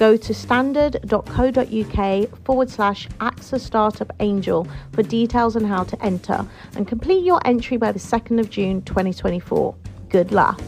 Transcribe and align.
go 0.00 0.16
to 0.16 0.32
standard.co.uk 0.32 2.38
forward 2.46 2.70
slash 2.70 3.06
AXA 3.20 3.60
Startup 3.60 4.10
Angel 4.20 4.66
for 4.92 5.02
details 5.02 5.56
on 5.56 5.64
how 5.64 5.84
to 5.84 6.02
enter 6.02 6.46
and 6.74 6.88
complete 6.88 7.22
your 7.22 7.38
entry 7.46 7.76
by 7.76 7.92
the 7.92 7.98
2nd 7.98 8.40
of 8.40 8.48
June 8.48 8.80
2024. 8.80 9.74
Good 10.08 10.32
luck. 10.32 10.58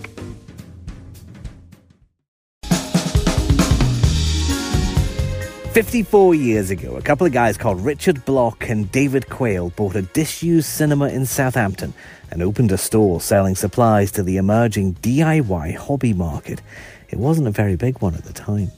Fifty-four 5.73 6.35
years 6.35 6.69
ago, 6.69 6.97
a 6.97 7.01
couple 7.01 7.27
of 7.27 7.33
guys 7.33 7.57
called 7.57 7.81
Richard 7.81 8.27
Block 8.27 8.69
and 8.69 8.93
David 8.93 9.31
Quayle 9.31 9.71
bought 9.71 9.97
a 9.97 10.03
disused 10.03 10.67
cinema 10.67 11.09
in 11.09 11.25
Southampton 11.25 11.95
and 12.31 12.43
opened 12.43 12.71
a 12.71 12.77
store 12.77 13.23
selling 13.23 13.55
supplies 13.55 14.13
to 14.13 14.23
the 14.23 14.37
emerging 14.37 14.97
DIY 14.97 15.77
hobby 15.77 16.13
market. 16.13 16.61
It 17.09 17.19
wasn't 17.19 17.49
a 17.49 17.51
very 17.51 17.77
big 17.77 18.03
one 18.03 18.15
at 18.15 18.25
the 18.25 18.35
time. 18.35 18.71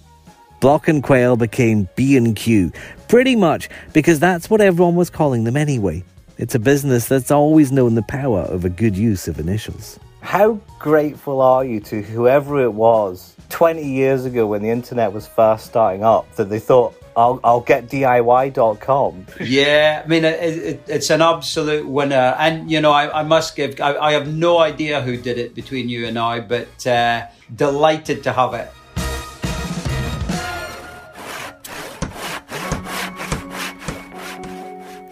Block 0.64 0.88
and 0.88 1.02
Quayle 1.02 1.36
became 1.36 1.90
B&Q, 1.94 2.72
pretty 3.06 3.36
much 3.36 3.68
because 3.92 4.18
that's 4.18 4.48
what 4.48 4.62
everyone 4.62 4.96
was 4.96 5.10
calling 5.10 5.44
them 5.44 5.58
anyway. 5.58 6.02
It's 6.38 6.54
a 6.54 6.58
business 6.58 7.06
that's 7.06 7.30
always 7.30 7.70
known 7.70 7.96
the 7.96 8.02
power 8.04 8.40
of 8.44 8.64
a 8.64 8.70
good 8.70 8.96
use 8.96 9.28
of 9.28 9.38
initials. 9.38 10.00
How 10.22 10.58
grateful 10.78 11.42
are 11.42 11.66
you 11.66 11.80
to 11.80 12.00
whoever 12.00 12.62
it 12.62 12.72
was 12.72 13.36
20 13.50 13.86
years 13.86 14.24
ago 14.24 14.46
when 14.46 14.62
the 14.62 14.70
internet 14.70 15.12
was 15.12 15.26
first 15.26 15.66
starting 15.66 16.02
up 16.02 16.34
that 16.36 16.48
they 16.48 16.60
thought, 16.60 16.94
I'll, 17.14 17.40
I'll 17.44 17.60
get 17.60 17.88
DIY.com. 17.90 19.26
Yeah, 19.42 20.00
I 20.02 20.08
mean, 20.08 20.24
it, 20.24 20.40
it, 20.40 20.82
it's 20.86 21.10
an 21.10 21.20
absolute 21.20 21.86
winner. 21.86 22.34
And, 22.38 22.70
you 22.70 22.80
know, 22.80 22.90
I, 22.90 23.20
I 23.20 23.22
must 23.22 23.54
give, 23.54 23.78
I, 23.82 23.98
I, 23.98 24.12
have 24.12 24.32
no 24.32 24.60
idea 24.60 25.02
who 25.02 25.18
did 25.18 25.36
it 25.36 25.54
between 25.54 25.90
you 25.90 26.06
and 26.06 26.18
I, 26.18 26.40
but 26.40 26.86
uh, 26.86 27.26
delighted 27.54 28.22
to 28.22 28.32
have 28.32 28.54
it. 28.54 28.72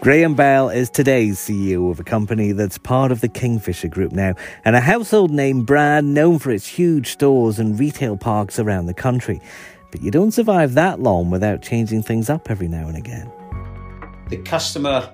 Graham 0.03 0.35
Bell 0.35 0.67
is 0.67 0.89
today's 0.89 1.39
CEO 1.39 1.89
of 1.89 1.97
a 1.97 2.03
company 2.03 2.51
that's 2.51 2.77
part 2.77 3.09
of 3.09 3.21
the 3.21 3.29
Kingfisher 3.29 3.87
Group 3.87 4.11
now, 4.11 4.35
and 4.65 4.75
a 4.75 4.81
household 4.81 5.31
name 5.31 5.63
brand 5.63 6.13
known 6.13 6.39
for 6.39 6.51
its 6.51 6.67
huge 6.67 7.13
stores 7.13 7.57
and 7.57 7.79
retail 7.79 8.17
parks 8.17 8.59
around 8.59 8.87
the 8.87 8.93
country. 8.93 9.39
But 9.91 10.01
you 10.01 10.11
don't 10.11 10.33
survive 10.33 10.73
that 10.73 10.99
long 10.99 11.29
without 11.29 11.61
changing 11.61 12.03
things 12.03 12.29
up 12.29 12.51
every 12.51 12.67
now 12.67 12.89
and 12.89 12.97
again. 12.97 13.31
The 14.27 14.41
customer 14.43 15.09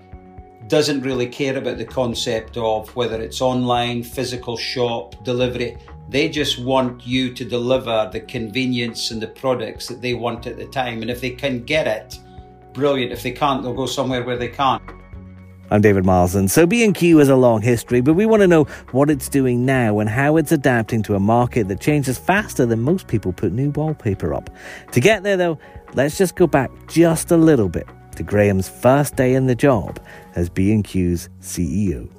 doesn't 0.69 1.03
really 1.03 1.27
care 1.27 1.55
about 1.55 1.77
the 1.77 1.85
concept 1.85 2.57
of 2.57 2.89
whether 2.95 3.21
it's 3.21 3.41
online, 3.41 4.01
physical 4.01 4.57
shop, 4.57 5.23
delivery. 5.23 5.77
They 6.09 6.29
just 6.29 6.57
want 6.57 7.05
you 7.05 7.31
to 7.35 7.45
deliver 7.45 8.09
the 8.11 8.21
convenience 8.21 9.11
and 9.11 9.21
the 9.21 9.27
products 9.27 9.87
that 9.87 10.01
they 10.01 10.15
want 10.15 10.47
at 10.47 10.57
the 10.57 10.65
time. 10.65 11.03
And 11.03 11.11
if 11.11 11.21
they 11.21 11.29
can 11.29 11.63
get 11.63 11.85
it, 11.85 12.17
brilliant. 12.73 13.11
If 13.11 13.23
they 13.23 13.31
can't, 13.31 13.63
they'll 13.63 13.73
go 13.73 13.85
somewhere 13.85 14.23
where 14.23 14.37
they 14.37 14.47
can't. 14.49 14.81
I'm 15.71 15.81
David 15.81 16.03
Marsden. 16.03 16.47
So 16.47 16.65
B&Q 16.65 17.17
has 17.17 17.29
a 17.29 17.35
long 17.35 17.61
history, 17.61 18.01
but 18.01 18.15
we 18.15 18.25
want 18.25 18.41
to 18.41 18.47
know 18.47 18.63
what 18.91 19.11
it's 19.11 19.29
doing 19.29 19.65
now 19.65 19.99
and 19.99 20.09
how 20.09 20.37
it's 20.37 20.51
adapting 20.51 21.03
to 21.03 21.15
a 21.15 21.19
market 21.19 21.67
that 21.67 21.79
changes 21.79 22.17
faster 22.17 22.65
than 22.65 22.81
most 22.81 23.07
people 23.07 23.31
put 23.31 23.51
new 23.51 23.69
wallpaper 23.69 24.33
up. 24.33 24.49
To 24.93 24.99
get 24.99 25.21
there 25.21 25.37
though, 25.37 25.59
let's 25.93 26.17
just 26.17 26.35
go 26.35 26.47
back 26.47 26.71
just 26.87 27.29
a 27.29 27.37
little 27.37 27.69
bit 27.69 27.87
to 28.15 28.23
Graham's 28.23 28.67
first 28.67 29.15
day 29.15 29.35
in 29.35 29.45
the 29.45 29.55
job 29.55 29.99
as 30.35 30.49
B&Q's 30.49 31.29
CEO. 31.39 32.09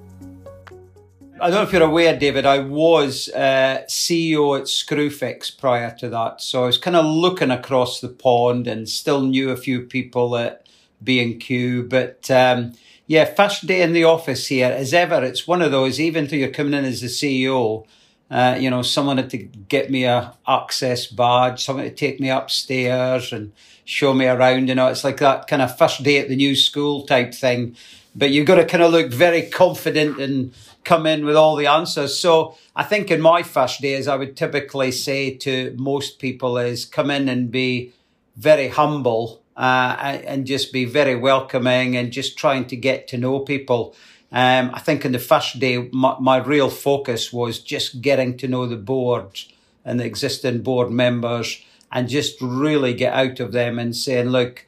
I 1.40 1.48
don't 1.48 1.54
know 1.54 1.62
if 1.62 1.72
you're 1.72 1.82
aware, 1.82 2.18
David, 2.18 2.44
I 2.44 2.58
was 2.58 3.30
uh, 3.30 3.84
CEO 3.88 4.58
at 4.58 4.64
Screwfix 4.64 5.56
prior 5.56 5.96
to 5.96 6.10
that. 6.10 6.42
So 6.42 6.64
I 6.64 6.66
was 6.66 6.76
kind 6.76 6.96
of 6.96 7.06
looking 7.06 7.50
across 7.50 8.00
the 8.00 8.10
pond 8.10 8.66
and 8.66 8.86
still 8.86 9.22
knew 9.22 9.48
a 9.48 9.56
few 9.56 9.80
people 9.82 10.36
at 10.36 10.66
B&Q. 11.02 11.84
But 11.84 12.30
um, 12.30 12.74
yeah, 13.06 13.24
first 13.24 13.66
day 13.66 13.80
in 13.80 13.94
the 13.94 14.04
office 14.04 14.48
here, 14.48 14.70
as 14.70 14.92
ever, 14.92 15.24
it's 15.24 15.48
one 15.48 15.62
of 15.62 15.70
those, 15.70 15.98
even 15.98 16.26
though 16.26 16.36
you're 16.36 16.50
coming 16.50 16.74
in 16.74 16.84
as 16.84 17.00
the 17.00 17.06
CEO, 17.06 17.86
uh, 18.30 18.58
you 18.60 18.68
know, 18.68 18.82
someone 18.82 19.16
had 19.16 19.30
to 19.30 19.38
get 19.38 19.90
me 19.90 20.04
a 20.04 20.34
access 20.46 21.06
badge, 21.06 21.64
someone 21.64 21.86
to 21.86 21.90
take 21.90 22.20
me 22.20 22.28
upstairs 22.28 23.32
and 23.32 23.52
show 23.86 24.12
me 24.12 24.26
around. 24.26 24.68
You 24.68 24.74
know, 24.74 24.88
it's 24.88 25.04
like 25.04 25.16
that 25.18 25.46
kind 25.46 25.62
of 25.62 25.78
first 25.78 26.02
day 26.02 26.18
at 26.18 26.28
the 26.28 26.36
new 26.36 26.54
school 26.54 27.06
type 27.06 27.32
thing. 27.32 27.76
But 28.14 28.30
you've 28.30 28.46
got 28.46 28.56
to 28.56 28.64
kind 28.64 28.82
of 28.82 28.92
look 28.92 29.10
very 29.10 29.42
confident 29.42 30.20
and 30.20 30.52
come 30.84 31.06
in 31.06 31.24
with 31.24 31.36
all 31.36 31.56
the 31.56 31.66
answers. 31.66 32.18
So 32.18 32.56
I 32.74 32.82
think 32.82 33.10
in 33.10 33.20
my 33.20 33.42
first 33.42 33.80
days, 33.80 34.08
I 34.08 34.16
would 34.16 34.36
typically 34.36 34.92
say 34.92 35.34
to 35.38 35.74
most 35.78 36.18
people 36.18 36.58
is 36.58 36.84
come 36.84 37.10
in 37.10 37.28
and 37.28 37.50
be 37.50 37.92
very 38.36 38.68
humble 38.68 39.42
uh, 39.56 40.18
and 40.24 40.46
just 40.46 40.72
be 40.72 40.84
very 40.84 41.14
welcoming 41.14 41.96
and 41.96 42.12
just 42.12 42.38
trying 42.38 42.66
to 42.66 42.76
get 42.76 43.08
to 43.08 43.18
know 43.18 43.40
people. 43.40 43.94
Um, 44.32 44.70
I 44.72 44.78
think 44.78 45.04
in 45.04 45.12
the 45.12 45.18
first 45.18 45.58
day, 45.58 45.88
my, 45.92 46.16
my, 46.20 46.36
real 46.36 46.70
focus 46.70 47.32
was 47.32 47.58
just 47.58 48.00
getting 48.00 48.36
to 48.38 48.48
know 48.48 48.66
the 48.66 48.76
board 48.76 49.40
and 49.84 49.98
the 49.98 50.04
existing 50.04 50.62
board 50.62 50.90
members 50.90 51.62
and 51.90 52.08
just 52.08 52.40
really 52.40 52.94
get 52.94 53.12
out 53.12 53.40
of 53.40 53.50
them 53.52 53.78
and 53.78 53.94
saying, 53.94 54.28
look, 54.28 54.64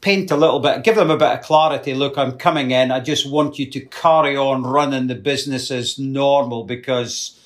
paint 0.00 0.30
a 0.30 0.36
little 0.36 0.60
bit, 0.60 0.84
give 0.84 0.96
them 0.96 1.10
a 1.10 1.16
bit 1.16 1.38
of 1.38 1.42
clarity. 1.42 1.94
Look, 1.94 2.16
I'm 2.16 2.38
coming 2.38 2.70
in. 2.70 2.90
I 2.90 3.00
just 3.00 3.28
want 3.28 3.58
you 3.58 3.70
to 3.70 3.80
carry 3.80 4.36
on 4.36 4.62
running 4.62 5.06
the 5.06 5.14
business 5.14 5.70
as 5.70 5.98
normal 5.98 6.64
because 6.64 7.38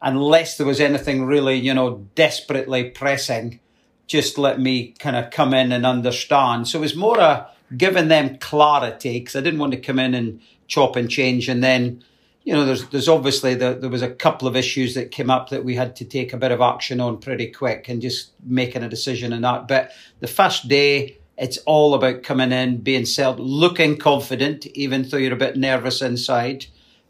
unless 0.00 0.56
there 0.56 0.66
was 0.66 0.80
anything 0.80 1.24
really, 1.24 1.56
you 1.56 1.74
know, 1.74 2.06
desperately 2.14 2.90
pressing, 2.90 3.60
just 4.06 4.38
let 4.38 4.60
me 4.60 4.94
kind 4.98 5.16
of 5.16 5.30
come 5.30 5.52
in 5.52 5.72
and 5.72 5.84
understand. 5.84 6.68
So 6.68 6.78
it 6.78 6.82
was 6.82 6.96
more 6.96 7.18
a 7.18 7.48
giving 7.76 8.08
them 8.08 8.38
clarity 8.38 9.18
because 9.18 9.36
I 9.36 9.40
didn't 9.40 9.60
want 9.60 9.72
to 9.72 9.80
come 9.80 9.98
in 9.98 10.14
and 10.14 10.40
chop 10.66 10.96
and 10.96 11.10
change 11.10 11.48
and 11.48 11.62
then 11.62 12.02
you 12.48 12.54
know, 12.54 12.64
there's 12.64 12.88
there's 12.88 13.10
obviously 13.10 13.54
the, 13.56 13.74
there 13.74 13.90
was 13.90 14.00
a 14.00 14.10
couple 14.10 14.48
of 14.48 14.56
issues 14.56 14.94
that 14.94 15.10
came 15.10 15.28
up 15.28 15.50
that 15.50 15.66
we 15.66 15.74
had 15.74 15.94
to 15.96 16.06
take 16.06 16.32
a 16.32 16.38
bit 16.38 16.50
of 16.50 16.62
action 16.62 16.98
on 16.98 17.18
pretty 17.18 17.48
quick 17.48 17.90
and 17.90 18.00
just 18.00 18.30
making 18.42 18.82
a 18.82 18.88
decision 18.88 19.34
on 19.34 19.42
that. 19.42 19.68
But 19.68 19.90
the 20.20 20.28
first 20.28 20.66
day, 20.66 21.18
it's 21.38 21.58
all 21.58 21.94
about 21.94 22.22
coming 22.24 22.52
in, 22.52 22.78
being 22.78 23.06
self, 23.06 23.36
looking 23.38 23.96
confident, 23.96 24.66
even 24.68 25.08
though 25.08 25.16
you're 25.16 25.32
a 25.32 25.36
bit 25.36 25.56
nervous 25.56 26.02
inside. 26.02 26.66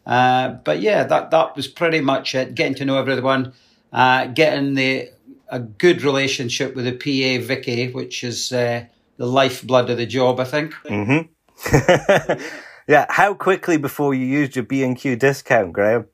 Uh, 0.06 0.50
but 0.50 0.80
yeah, 0.80 1.04
that 1.04 1.30
that 1.30 1.56
was 1.56 1.66
pretty 1.66 2.00
much 2.00 2.34
it. 2.34 2.54
Getting 2.54 2.74
to 2.76 2.84
know 2.84 2.98
everyone, 2.98 3.52
uh, 3.92 4.26
getting 4.26 4.74
the 4.74 5.10
a 5.48 5.60
good 5.60 6.02
relationship 6.02 6.76
with 6.76 6.84
the 6.84 6.92
PA 6.92 7.44
Vicky, 7.46 7.90
which 7.90 8.22
is 8.22 8.52
uh, 8.52 8.84
the 9.16 9.26
lifeblood 9.26 9.88
of 9.90 9.96
the 9.96 10.06
job, 10.06 10.40
I 10.40 10.44
think. 10.44 10.74
Mm-hmm. 10.84 12.42
yeah. 12.88 13.06
How 13.08 13.34
quickly 13.34 13.78
before 13.78 14.14
you 14.14 14.26
used 14.26 14.56
your 14.56 14.64
B 14.64 14.82
and 14.82 14.96
Q 14.96 15.16
discount, 15.16 15.72
Graham? 15.72 16.06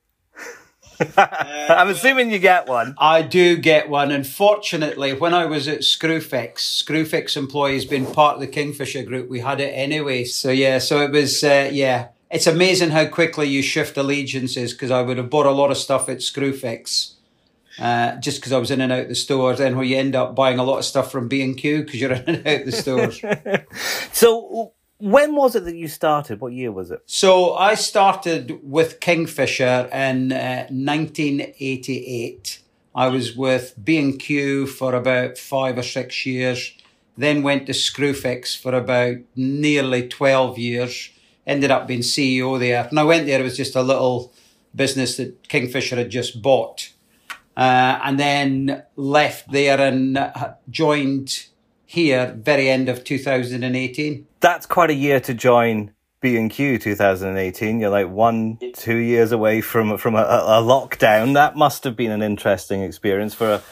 I'm 1.16 1.88
assuming 1.88 2.30
you 2.30 2.38
get 2.38 2.68
one. 2.68 2.94
I 2.98 3.22
do 3.22 3.56
get 3.56 3.88
one. 3.88 4.10
Unfortunately, 4.10 5.12
when 5.12 5.34
I 5.34 5.46
was 5.46 5.68
at 5.68 5.80
Screwfix, 5.80 6.84
Screwfix 6.84 7.36
employees 7.36 7.84
being 7.84 8.06
part 8.06 8.34
of 8.34 8.40
the 8.40 8.46
Kingfisher 8.46 9.02
group, 9.02 9.28
we 9.28 9.40
had 9.40 9.60
it 9.60 9.72
anyway. 9.72 10.24
So 10.24 10.50
yeah, 10.50 10.78
so 10.78 11.00
it 11.02 11.10
was 11.10 11.42
uh, 11.42 11.70
yeah. 11.72 12.08
It's 12.30 12.46
amazing 12.46 12.90
how 12.90 13.06
quickly 13.06 13.46
you 13.46 13.62
shift 13.62 13.96
allegiances 13.96 14.72
because 14.72 14.90
I 14.90 15.02
would 15.02 15.18
have 15.18 15.30
bought 15.30 15.46
a 15.46 15.52
lot 15.52 15.70
of 15.70 15.76
stuff 15.76 16.08
at 16.08 16.18
Screwfix. 16.18 17.14
Uh, 17.78 18.16
just 18.16 18.38
because 18.38 18.52
I 18.52 18.58
was 18.58 18.70
in 18.70 18.80
and 18.80 18.92
out 18.92 19.08
the 19.08 19.16
stores, 19.16 19.58
then 19.58 19.74
where 19.74 19.84
you 19.84 19.96
end 19.96 20.14
up 20.14 20.36
buying 20.36 20.60
a 20.60 20.62
lot 20.62 20.78
of 20.78 20.84
stuff 20.84 21.10
from 21.10 21.26
B 21.26 21.42
and 21.42 21.56
Q 21.56 21.82
because 21.82 22.00
you're 22.00 22.12
in 22.12 22.22
and 22.22 22.46
out 22.46 22.64
the 22.64 22.72
stores. 22.72 23.20
so, 24.12 24.73
when 24.98 25.34
was 25.34 25.56
it 25.56 25.64
that 25.64 25.76
you 25.76 25.88
started? 25.88 26.40
What 26.40 26.52
year 26.52 26.70
was 26.72 26.90
it? 26.90 27.02
So 27.06 27.54
I 27.54 27.74
started 27.74 28.60
with 28.62 29.00
Kingfisher 29.00 29.88
in 29.92 30.32
uh, 30.32 30.66
1988. 30.70 32.60
I 32.94 33.08
was 33.08 33.36
with 33.36 33.74
B&Q 33.82 34.66
for 34.68 34.94
about 34.94 35.36
five 35.36 35.76
or 35.78 35.82
six 35.82 36.24
years, 36.24 36.76
then 37.16 37.42
went 37.42 37.66
to 37.66 37.72
Screwfix 37.72 38.56
for 38.56 38.72
about 38.72 39.16
nearly 39.34 40.06
12 40.06 40.58
years, 40.58 41.10
ended 41.46 41.72
up 41.72 41.88
being 41.88 42.00
CEO 42.00 42.58
there. 42.58 42.86
And 42.88 42.98
I 42.98 43.04
went 43.04 43.26
there, 43.26 43.40
it 43.40 43.44
was 43.44 43.56
just 43.56 43.74
a 43.74 43.82
little 43.82 44.32
business 44.74 45.16
that 45.16 45.48
Kingfisher 45.48 45.96
had 45.96 46.10
just 46.10 46.40
bought. 46.40 46.92
Uh, 47.56 48.00
and 48.02 48.18
then 48.18 48.82
left 48.96 49.50
there 49.50 49.80
and 49.80 50.18
uh, 50.18 50.54
joined 50.70 51.46
here 51.86 52.36
very 52.36 52.68
end 52.68 52.88
of 52.88 53.04
2018. 53.04 54.26
That's 54.44 54.66
quite 54.66 54.90
a 54.90 54.94
year 54.94 55.20
to 55.20 55.32
join 55.32 55.94
B&Q 56.20 56.78
2018. 56.78 57.80
You're 57.80 57.88
like 57.88 58.10
one, 58.10 58.58
two 58.74 58.98
years 58.98 59.32
away 59.32 59.62
from 59.62 59.96
from 59.96 60.14
a, 60.16 60.18
a 60.18 60.60
lockdown. 60.62 61.32
That 61.32 61.56
must 61.56 61.82
have 61.84 61.96
been 61.96 62.10
an 62.10 62.20
interesting 62.20 62.82
experience 62.82 63.32
for 63.32 63.52
a, 63.52 63.62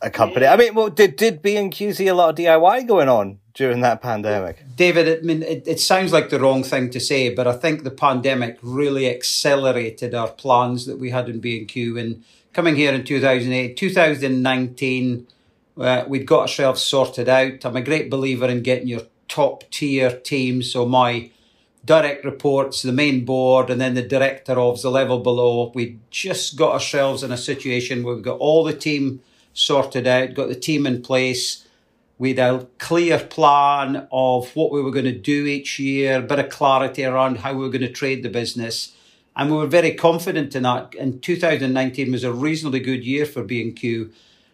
a 0.00 0.08
company. 0.08 0.46
I 0.46 0.56
mean, 0.56 0.74
well, 0.74 0.88
did 0.88 1.16
did 1.16 1.42
B&Q 1.42 1.92
see 1.92 2.08
a 2.08 2.14
lot 2.14 2.30
of 2.30 2.36
DIY 2.36 2.88
going 2.88 3.10
on 3.10 3.40
during 3.52 3.82
that 3.82 4.00
pandemic? 4.00 4.64
David, 4.76 5.18
I 5.18 5.20
mean, 5.26 5.42
it, 5.42 5.68
it 5.68 5.78
sounds 5.78 6.10
like 6.10 6.30
the 6.30 6.40
wrong 6.40 6.62
thing 6.62 6.88
to 6.88 6.98
say, 6.98 7.28
but 7.34 7.46
I 7.46 7.52
think 7.52 7.84
the 7.84 7.90
pandemic 7.90 8.56
really 8.62 9.10
accelerated 9.10 10.14
our 10.14 10.28
plans 10.28 10.86
that 10.86 10.98
we 10.98 11.10
had 11.10 11.28
in 11.28 11.38
B&Q. 11.38 11.98
And 11.98 12.24
coming 12.54 12.76
here 12.76 12.94
in 12.94 13.04
2008, 13.04 13.76
2019, 13.76 15.26
uh, 15.76 16.04
we'd 16.08 16.26
got 16.26 16.40
ourselves 16.40 16.80
sorted 16.80 17.28
out. 17.28 17.66
I'm 17.66 17.76
a 17.76 17.82
great 17.82 18.08
believer 18.08 18.46
in 18.46 18.62
getting 18.62 18.88
your 18.88 19.02
top 19.32 19.64
tier 19.70 20.20
team. 20.20 20.62
So 20.62 20.84
my 20.84 21.30
direct 21.86 22.22
reports, 22.22 22.82
the 22.82 22.92
main 22.92 23.24
board, 23.24 23.70
and 23.70 23.80
then 23.80 23.94
the 23.94 24.02
director 24.02 24.52
of 24.60 24.82
the 24.82 24.90
level 24.90 25.20
below. 25.20 25.72
We 25.74 25.98
just 26.10 26.56
got 26.56 26.74
ourselves 26.74 27.22
in 27.22 27.32
a 27.32 27.38
situation 27.38 28.02
where 28.02 28.14
we've 28.14 28.22
got 28.22 28.38
all 28.38 28.62
the 28.62 28.74
team 28.74 29.20
sorted 29.54 30.06
out, 30.06 30.34
got 30.34 30.48
the 30.48 30.54
team 30.54 30.86
in 30.86 31.00
place. 31.00 31.66
We 32.18 32.34
had 32.34 32.38
a 32.38 32.66
clear 32.78 33.18
plan 33.18 34.06
of 34.12 34.54
what 34.54 34.70
we 34.70 34.82
were 34.82 34.90
going 34.90 35.06
to 35.06 35.18
do 35.18 35.46
each 35.46 35.78
year, 35.78 36.18
a 36.18 36.22
bit 36.22 36.38
of 36.38 36.50
clarity 36.50 37.02
around 37.02 37.38
how 37.38 37.54
we 37.54 37.64
were 37.64 37.70
going 37.70 37.80
to 37.80 37.92
trade 37.92 38.22
the 38.22 38.28
business. 38.28 38.94
And 39.34 39.50
we 39.50 39.56
were 39.56 39.66
very 39.66 39.94
confident 39.94 40.54
in 40.54 40.64
that. 40.64 40.94
And 40.94 41.22
2019 41.22 42.12
was 42.12 42.22
a 42.22 42.34
reasonably 42.34 42.80
good 42.80 43.02
year 43.02 43.24
for 43.24 43.42
B&Q. 43.42 44.12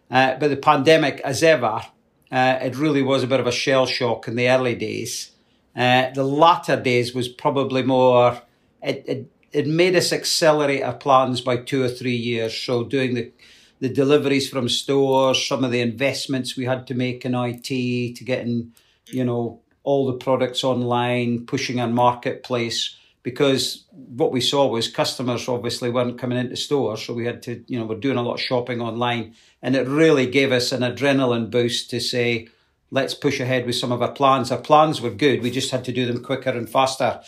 Uh, 0.08 0.36
but 0.36 0.48
the 0.48 0.56
pandemic, 0.56 1.20
as 1.24 1.42
ever, 1.42 1.82
uh, 2.30 2.58
it 2.60 2.76
really 2.76 3.02
was 3.02 3.22
a 3.22 3.26
bit 3.26 3.40
of 3.40 3.46
a 3.46 3.52
shell 3.52 3.86
shock 3.86 4.28
in 4.28 4.36
the 4.36 4.48
early 4.48 4.75
days. 4.75 5.32
Uh, 5.75 6.10
the 6.10 6.25
latter 6.25 6.80
days 6.80 7.14
was 7.14 7.28
probably 7.28 7.82
more, 7.82 8.42
it, 8.82 9.04
it, 9.06 9.30
it 9.52 9.66
made 9.66 9.96
us 9.96 10.12
accelerate 10.12 10.82
our 10.82 10.94
plans 10.94 11.40
by 11.40 11.56
two 11.56 11.82
or 11.82 11.88
three 11.88 12.16
years. 12.16 12.58
So 12.58 12.84
doing 12.84 13.14
the, 13.14 13.32
the 13.80 13.88
deliveries 13.88 14.48
from 14.48 14.69
stores, 14.69 15.46
some 15.46 15.64
of 15.64 15.70
the 15.70 15.80
investments 15.80 16.56
we 16.56 16.64
had 16.64 16.86
to 16.88 16.94
make 16.94 17.25
in 17.25 17.34
IT 17.34 18.16
to 18.16 18.25
getting, 18.25 18.72
you 19.06 19.24
know, 19.24 19.60
all 19.84 20.06
the 20.06 20.19
products 20.19 20.64
online, 20.64 21.46
pushing 21.46 21.81
our 21.81 21.88
marketplace 21.88 22.96
because 23.28 23.84
what 23.92 24.32
we 24.32 24.40
saw 24.40 24.66
was 24.66 24.88
customers 24.88 25.46
obviously 25.50 25.90
weren't 25.90 26.16
coming 26.16 26.38
into 26.38 26.56
stores, 26.56 27.02
so 27.02 27.12
we 27.12 27.26
had 27.26 27.42
to, 27.42 27.62
you 27.66 27.78
know, 27.78 27.84
we're 27.84 28.00
doing 28.00 28.16
a 28.16 28.22
lot 28.22 28.36
of 28.36 28.40
shopping 28.40 28.80
online, 28.80 29.34
and 29.60 29.76
it 29.76 29.86
really 29.86 30.26
gave 30.26 30.50
us 30.50 30.72
an 30.72 30.80
adrenaline 30.80 31.50
boost 31.50 31.90
to 31.90 32.00
say, 32.00 32.48
let's 32.90 33.12
push 33.12 33.38
ahead 33.38 33.66
with 33.66 33.75
some 33.75 33.92
of 33.92 34.00
our 34.00 34.12
plans. 34.12 34.50
Our 34.50 34.62
plans 34.62 35.02
were 35.02 35.10
good. 35.10 35.42
We 35.42 35.50
just 35.50 35.70
had 35.70 35.84
to 35.84 35.92
do 35.92 36.06
them 36.06 36.25
quicker 36.25 36.48
and 36.48 36.70
faster. 36.70 37.20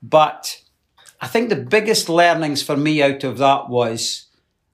But 0.00 0.62
I 1.20 1.26
think 1.26 1.48
the 1.48 1.56
biggest 1.56 2.08
learnings 2.08 2.62
for 2.62 2.76
me 2.76 3.02
out 3.02 3.24
of 3.24 3.38
that 3.38 3.68
was 3.68 4.26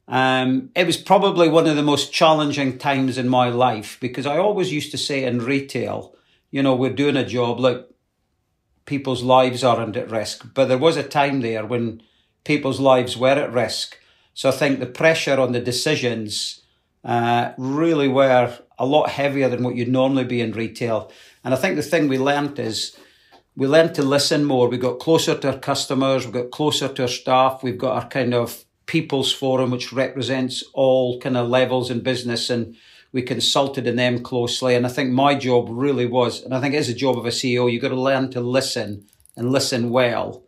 um, 0.07 0.69
it 0.77 0.87
was 0.87 0.99
probably 0.99 1.49
one 1.49 1.67
of 1.67 1.77
the 1.77 1.83
most 1.83 2.13
challenging 2.13 2.77
times 2.77 3.17
in 3.17 3.27
my 3.31 3.49
life 3.49 3.97
because 4.01 4.27
I 4.27 4.37
always 4.37 4.71
used 4.71 4.91
to 4.91 4.99
say 4.99 5.25
in 5.25 5.39
retail, 5.39 6.15
you 6.51 6.63
know, 6.63 6.75
we're 6.75 6.93
doing 6.93 7.17
a 7.17 7.25
job, 7.25 7.59
look, 7.59 7.94
people's 8.87 9.23
lives 9.23 9.65
aren't 9.65 9.97
at 9.97 10.11
risk. 10.11 10.47
But 10.55 10.67
there 10.67 10.79
was 10.79 10.97
a 10.97 11.03
time 11.03 11.41
there 11.41 11.65
when 11.65 12.03
people's 12.45 12.81
lives 12.81 13.17
were 13.17 13.29
at 13.29 13.53
risk. 13.53 13.99
So 14.35 14.49
I 14.49 14.53
think 14.53 14.79
the 14.79 14.87
pressure 14.87 15.41
on 15.41 15.53
the 15.53 15.61
decisions 15.61 16.63
uh, 17.05 17.53
really 17.57 18.09
were 18.09 18.59
a 18.79 18.87
lot 18.87 19.11
heavier 19.11 19.49
than 19.49 19.63
what 19.63 19.77
you'd 19.77 19.89
normally 19.89 20.25
be 20.25 20.41
in 20.41 20.53
retail. 20.53 21.11
And 21.45 21.55
I 21.55 21.57
think 21.57 21.77
the 21.77 21.83
thing 21.83 22.09
we 22.09 22.19
learned 22.19 22.59
is 22.59 22.97
we 23.57 23.67
learned 23.67 23.95
to 23.95 24.03
listen 24.03 24.45
more. 24.45 24.69
We 24.69 24.79
got 24.79 24.99
closer 24.99 25.37
to 25.37 25.53
our 25.53 25.59
customers, 25.59 26.27
we 26.27 26.33
got 26.33 26.51
closer 26.51 26.89
to 26.89 27.03
our 27.03 27.09
staff, 27.09 27.63
we've 27.63 27.79
got 27.79 28.03
our 28.03 28.09
kind 28.09 28.35
of 28.35 28.65
people's 28.87 29.33
forum, 29.33 29.71
which 29.71 29.93
represents 29.93 30.65
all 30.73 31.21
kind 31.21 31.37
of 31.37 31.49
levels 31.49 31.91
in 31.91 32.01
business, 32.01 32.51
and 32.51 32.77
we 33.15 33.23
consulted 33.23 33.87
in 33.87 33.95
them 33.95 34.19
closely. 34.19 34.75
And 34.75 34.85
I 34.85 34.89
think 34.89 35.13
my 35.13 35.37
job 35.37 35.69
really 35.71 36.05
was, 36.05 36.43
and 36.43 36.53
I 36.53 36.61
think 36.61 36.75
it 36.75 36.79
is 36.79 36.89
a 36.89 36.95
job 36.95 37.17
of 37.17 37.25
a 37.25 37.31
CEO, 37.31 37.73
you've 37.73 37.81
got 37.81 37.91
to 37.91 37.95
learn 37.95 38.29
to 38.33 38.41
listen 38.41 39.07
and 39.37 39.53
listen 39.53 39.91
well. 39.91 40.43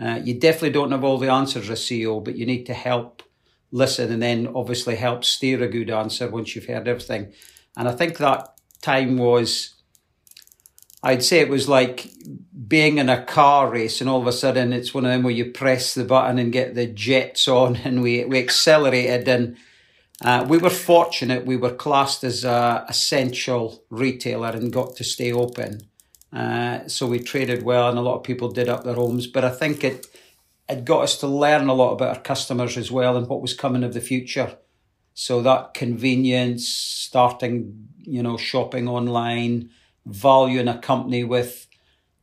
Uh, 0.00 0.20
you 0.24 0.34
definitely 0.34 0.70
don't 0.70 0.90
have 0.90 1.04
all 1.04 1.18
the 1.18 1.30
answers 1.30 1.70
as 1.70 1.78
CEO, 1.80 2.22
but 2.22 2.34
you 2.34 2.44
need 2.44 2.64
to 2.64 2.74
help 2.74 3.22
listen 3.70 4.10
and 4.10 4.20
then 4.20 4.48
obviously 4.56 4.96
help 4.96 5.24
steer 5.24 5.62
a 5.62 5.68
good 5.68 5.90
answer 5.90 6.28
once 6.28 6.56
you've 6.56 6.66
heard 6.66 6.88
everything. 6.88 7.32
And 7.76 7.86
I 7.86 7.92
think 7.92 8.18
that 8.18 8.48
time 8.82 9.16
was, 9.16 9.76
I'd 11.04 11.22
say 11.22 11.38
it 11.38 11.48
was 11.48 11.68
like 11.68 12.10
being 12.66 12.98
in 12.98 13.08
a 13.08 13.24
car 13.24 13.70
race 13.70 14.00
and 14.00 14.10
all 14.10 14.20
of 14.20 14.26
a 14.26 14.32
sudden 14.32 14.72
it's 14.72 14.92
one 14.92 15.04
of 15.04 15.12
them 15.12 15.22
where 15.22 15.32
you 15.32 15.52
press 15.52 15.94
the 15.94 16.04
button 16.04 16.40
and 16.40 16.52
get 16.52 16.74
the 16.74 16.88
jets 16.88 17.46
on 17.46 17.76
and 17.84 18.02
we, 18.02 18.24
we 18.24 18.40
accelerated 18.40 19.28
and 19.28 19.56
uh, 20.24 20.44
we 20.48 20.58
were 20.58 20.70
fortunate. 20.70 21.46
We 21.46 21.56
were 21.56 21.74
classed 21.74 22.24
as 22.24 22.44
a 22.44 22.84
essential 22.88 23.84
retailer 23.90 24.48
and 24.48 24.72
got 24.72 24.96
to 24.96 25.04
stay 25.04 25.32
open. 25.32 25.82
Uh, 26.32 26.86
so 26.88 27.06
we 27.06 27.20
traded 27.20 27.62
well 27.62 27.88
and 27.88 27.98
a 27.98 28.02
lot 28.02 28.16
of 28.16 28.24
people 28.24 28.50
did 28.50 28.68
up 28.68 28.84
their 28.84 28.94
homes. 28.94 29.26
But 29.26 29.44
I 29.44 29.50
think 29.50 29.84
it, 29.84 30.06
it 30.68 30.84
got 30.84 31.02
us 31.02 31.16
to 31.18 31.26
learn 31.26 31.68
a 31.68 31.74
lot 31.74 31.92
about 31.92 32.16
our 32.16 32.22
customers 32.22 32.76
as 32.76 32.90
well 32.90 33.16
and 33.16 33.28
what 33.28 33.40
was 33.40 33.54
coming 33.54 33.84
of 33.84 33.94
the 33.94 34.00
future. 34.00 34.58
So 35.14 35.40
that 35.42 35.74
convenience, 35.74 36.68
starting, 36.68 37.88
you 37.98 38.22
know, 38.22 38.36
shopping 38.36 38.88
online, 38.88 39.70
valuing 40.04 40.68
a 40.68 40.78
company 40.78 41.24
with 41.24 41.66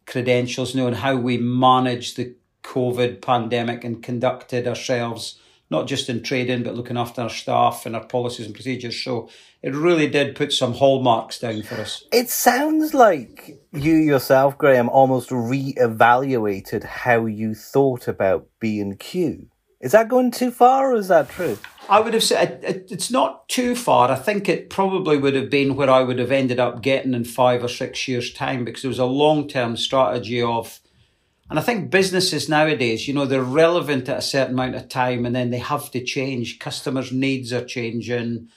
credentials, 0.06 0.75
knowing 0.75 0.94
how 0.95 1.15
we 1.15 1.38
managed 1.38 2.18
the 2.18 2.36
COVID 2.63 3.21
pandemic 3.21 3.83
and 3.83 4.03
conducted 4.03 4.68
ourselves, 4.68 5.39
not 5.69 5.88
just 5.88 6.09
in 6.09 6.21
trading, 6.21 6.63
but 6.63 6.75
looking 6.75 6.97
after 6.97 7.21
our 7.21 7.29
staff 7.29 7.85
and 7.85 7.95
our 7.95 8.06
policies 8.06 8.45
and 8.45 8.53
procedures. 8.53 9.01
So 9.01 9.29
it 9.62 9.73
really 9.73 10.07
did 10.07 10.35
put 10.35 10.53
some 10.53 10.73
hallmarks 10.73 11.39
down 11.39 11.63
for 11.63 11.75
us. 11.75 12.03
It 12.12 12.29
sounds 12.29 12.94
like 12.94 13.59
you 13.73 13.95
yourself, 13.95 14.57
Graham, 14.57 14.89
almost 14.89 15.31
re-evaluated 15.31 16.83
how 16.83 17.25
you 17.25 17.56
thought 17.56 18.07
about 18.07 18.47
B 18.59 18.79
and 18.79 19.00
Q. 19.00 19.47
Is 19.81 19.91
that 19.91 20.07
going 20.07 20.31
too 20.31 20.51
far, 20.51 20.94
or 20.94 20.95
is 20.95 21.09
that 21.09 21.29
true? 21.29 21.57
I 21.89 22.00
would 22.00 22.13
have 22.15 22.23
said 22.23 22.61
it's 22.63 23.11
not 23.11 23.47
too 23.47 23.75
far. 23.75 24.09
I 24.09 24.15
think 24.15 24.50
it 24.50 24.69
probably 24.69 25.18
would 25.18 25.35
have 25.35 25.51
been 25.51 25.75
where 25.75 25.89
I 25.89 26.01
would 26.01 26.18
have 26.18 26.31
ended 26.31 26.59
up 26.59 26.81
getting 26.81 27.13
in 27.13 27.25
five 27.25 27.63
or 27.63 27.68
six 27.68 28.07
years' 28.07 28.33
time 28.33 28.65
because 28.65 28.83
it 28.83 28.88
was 28.88 29.00
a 29.00 29.06
long 29.06 29.47
term 29.47 29.77
strategy 29.77 30.41
of, 30.41 30.79
and 31.50 31.59
I 31.59 31.62
think 31.62 31.92
businesses 31.92 32.49
nowadays, 32.49 33.07
you 33.07 33.14
know, 33.14 33.25
they're 33.25 33.44
relevant 33.44 34.09
at 34.09 34.18
a 34.18 34.21
certain 34.21 34.56
amount 34.56 34.75
of 34.75 34.90
time 34.90 35.25
and 35.25 35.35
then 35.35 35.52
they 35.52 35.59
have 35.59 35.92
to 35.92 36.04
change. 36.04 36.57
Customers' 36.57 37.11
needs 37.11 37.54
are 37.54 37.64
changing, 37.64 38.49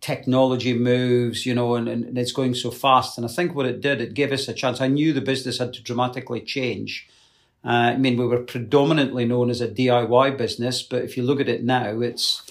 technology 0.00 0.74
moves, 0.74 1.46
you 1.46 1.54
know, 1.54 1.74
and, 1.74 1.88
and 1.88 2.18
it's 2.18 2.32
going 2.32 2.54
so 2.54 2.70
fast. 2.70 3.16
And 3.16 3.26
I 3.26 3.30
think 3.30 3.54
what 3.54 3.66
it 3.66 3.80
did, 3.80 4.02
it 4.02 4.12
gave 4.12 4.30
us 4.30 4.46
a 4.46 4.52
chance. 4.52 4.80
I 4.80 4.88
knew 4.88 5.14
the 5.14 5.22
business 5.22 5.58
had 5.58 5.72
to 5.72 5.82
dramatically 5.82 6.42
change. 6.42 7.08
Uh, 7.64 7.92
I 7.94 7.96
mean, 7.96 8.18
we 8.18 8.26
were 8.26 8.42
predominantly 8.42 9.24
known 9.24 9.48
as 9.48 9.62
a 9.62 9.68
DIY 9.68 10.36
business, 10.36 10.82
but 10.82 11.02
if 11.02 11.16
you 11.16 11.22
look 11.22 11.40
at 11.40 11.48
it 11.48 11.64
now, 11.64 12.00
it's 12.00 12.42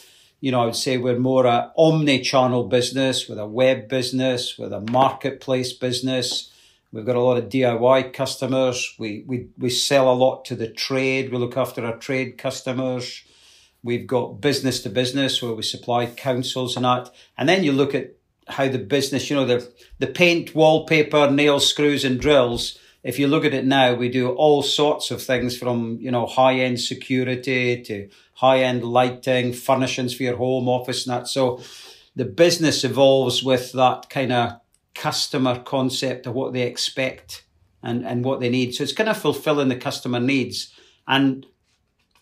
you 0.43 0.51
know, 0.51 0.62
I 0.62 0.65
would 0.65 0.75
say 0.75 0.97
we're 0.97 1.17
more 1.17 1.45
a 1.45 1.71
omni-channel 1.77 2.65
business 2.65 3.29
with 3.29 3.39
a 3.39 3.47
web 3.47 3.88
business, 3.88 4.57
with 4.57 4.73
a 4.73 4.81
marketplace 4.81 5.71
business. 5.71 6.51
We've 6.93 7.05
got 7.07 7.15
a 7.15 7.21
lot 7.21 7.38
of 7.38 7.50
DIY 7.50 8.13
customers. 8.13 8.93
We, 9.00 9.23
we, 9.25 9.47
we 9.57 9.71
sell 9.71 10.12
a 10.12 10.13
lot 10.13 10.45
to 10.45 10.55
the 10.55 10.67
trade. 10.67 11.31
We 11.31 11.39
look 11.39 11.57
after 11.57 11.83
our 11.83 11.97
trade 11.97 12.38
customers. 12.38 13.23
We've 13.81 14.05
got 14.05 14.41
business 14.41 14.83
to 14.83 14.89
business 14.89 15.41
where 15.41 15.53
we 15.53 15.63
supply 15.63 16.05
councils 16.05 16.75
and 16.75 16.85
that. 16.85 17.09
And 17.35 17.50
then 17.50 17.63
you 17.63 17.71
look 17.71 17.95
at 17.95 18.15
how 18.47 18.67
the 18.67 18.77
business, 18.77 19.27
you 19.27 19.35
know, 19.35 19.45
the, 19.45 19.73
the 19.97 20.05
paint, 20.05 20.53
wallpaper, 20.53 21.31
nails, 21.31 21.67
screws 21.67 22.05
and 22.05 22.21
drills. 22.21 22.77
If 23.01 23.17
you 23.17 23.27
look 23.27 23.43
at 23.43 23.55
it 23.55 23.65
now, 23.65 23.95
we 23.95 24.07
do 24.07 24.29
all 24.29 24.62
sorts 24.62 25.09
of 25.09 25.19
things 25.19 25.57
from, 25.57 25.97
you 26.00 26.12
know, 26.12 26.27
high 26.27 26.59
end 26.59 26.79
security 26.79 27.81
to 27.81 28.07
high 28.35 28.59
end 28.59 28.83
lighting, 28.83 29.53
furnishings 29.53 30.13
for 30.13 30.23
your 30.23 30.38
home 30.38 30.69
office 30.69 31.07
and 31.07 31.15
that. 31.15 31.27
So 31.27 31.59
the 32.15 32.25
business 32.25 32.83
evolves 32.83 33.43
with 33.43 33.71
that 33.71 34.12
kind 34.12 34.31
of 34.31 34.59
customer 34.95 35.59
concept 35.59 36.27
of 36.27 36.33
what 36.33 36.53
they 36.53 36.63
expect 36.63 37.43
and, 37.81 38.05
and 38.05 38.23
what 38.23 38.39
they 38.39 38.50
need. 38.50 38.73
So 38.73 38.83
it's 38.83 38.93
kind 38.93 39.09
of 39.09 39.17
fulfilling 39.17 39.69
the 39.69 39.75
customer 39.75 40.19
needs. 40.19 40.73
And 41.07 41.45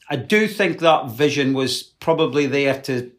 I 0.09 0.15
do 0.15 0.47
think 0.47 0.79
that 0.79 1.09
vision 1.09 1.53
was 1.53 1.83
probably 1.83 2.47
there 2.47 2.81
to 2.81 3.11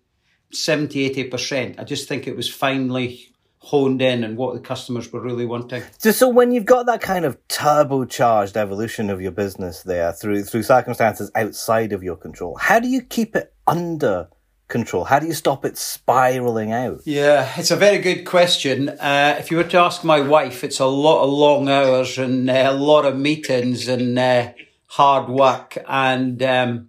70, 0.53 1.11
80%. 1.31 1.79
I 1.79 1.85
just 1.85 2.09
think 2.09 2.27
it 2.27 2.37
was 2.37 2.51
finally 2.51 3.33
honed 3.59 4.03
in 4.03 4.25
and 4.25 4.37
what 4.37 4.55
the 4.55 4.61
customers 4.61 5.13
were 5.13 5.21
really 5.21 5.47
wanting. 5.47 5.83
So, 5.99 6.11
so 6.11 6.29
when 6.29 6.51
you've 6.51 6.65
got 6.65 6.87
that 6.87 7.01
kind 7.01 7.25
of 7.25 7.39
turbocharged 7.47 8.57
evolution 8.57 9.09
of 9.09 9.23
your 9.23 9.31
business 9.31 9.83
there 9.83 10.13
through 10.13 10.43
through 10.43 10.65
circumstances 10.65 11.31
outside 11.37 11.93
of 11.93 12.03
your 12.03 12.17
control, 12.17 12.57
how 12.57 12.81
do 12.81 12.89
you 12.89 13.03
keep 13.03 13.37
it 13.37 13.55
under 13.67 14.29
control? 14.69 15.05
How 15.05 15.19
do 15.19 15.27
you 15.27 15.35
stop 15.35 15.65
it 15.65 15.77
spiraling 15.77 16.73
out? 16.73 17.03
Yeah, 17.05 17.53
it's 17.57 17.71
a 17.71 17.77
very 17.77 17.99
good 17.99 18.25
question. 18.25 18.89
Uh, 18.89 19.37
if 19.39 19.51
you 19.51 19.57
were 19.57 19.65
to 19.65 19.79
ask 19.79 20.05
my 20.05 20.21
wife, 20.21 20.65
it's 20.65 20.81
a 20.81 20.87
lot 20.87 21.25
of 21.25 21.31
long 21.31 21.69
hours 21.69 22.19
and 22.19 22.49
uh, 22.49 22.69
a 22.69 22.73
lot 22.73 23.05
of 23.05 23.17
meetings 23.17 23.89
and 23.89 24.19
uh, 24.19 24.53
hard 24.87 25.29
work. 25.29 25.79
And 25.87 26.43
um, 26.43 26.89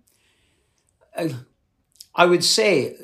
I 2.15 2.25
would 2.25 2.43
say 2.43 2.95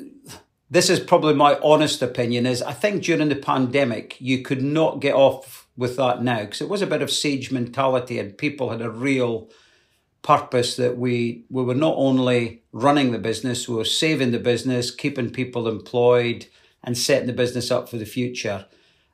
this 0.70 0.88
is 0.88 1.00
probably 1.00 1.34
my 1.34 1.58
honest 1.62 2.00
opinion 2.00 2.46
is 2.46 2.62
I 2.62 2.72
think 2.72 3.02
during 3.02 3.28
the 3.28 3.36
pandemic 3.36 4.16
you 4.20 4.42
could 4.42 4.62
not 4.62 5.00
get 5.00 5.14
off 5.14 5.68
with 5.76 5.96
that 5.96 6.22
now 6.22 6.40
because 6.40 6.60
it 6.60 6.68
was 6.68 6.82
a 6.82 6.86
bit 6.86 7.02
of 7.02 7.10
siege 7.10 7.50
mentality 7.50 8.18
and 8.18 8.38
people 8.38 8.70
had 8.70 8.80
a 8.80 8.90
real 8.90 9.50
purpose 10.22 10.76
that 10.76 10.96
we 10.98 11.44
we 11.50 11.62
were 11.62 11.74
not 11.74 11.94
only 11.96 12.62
running 12.72 13.12
the 13.12 13.18
business 13.18 13.68
we 13.68 13.74
were 13.74 13.84
saving 13.84 14.30
the 14.32 14.38
business 14.38 14.90
keeping 14.90 15.30
people 15.30 15.66
employed 15.66 16.46
and 16.84 16.96
setting 16.96 17.26
the 17.26 17.32
business 17.32 17.70
up 17.70 17.88
for 17.88 17.96
the 17.96 18.04
future 18.04 18.66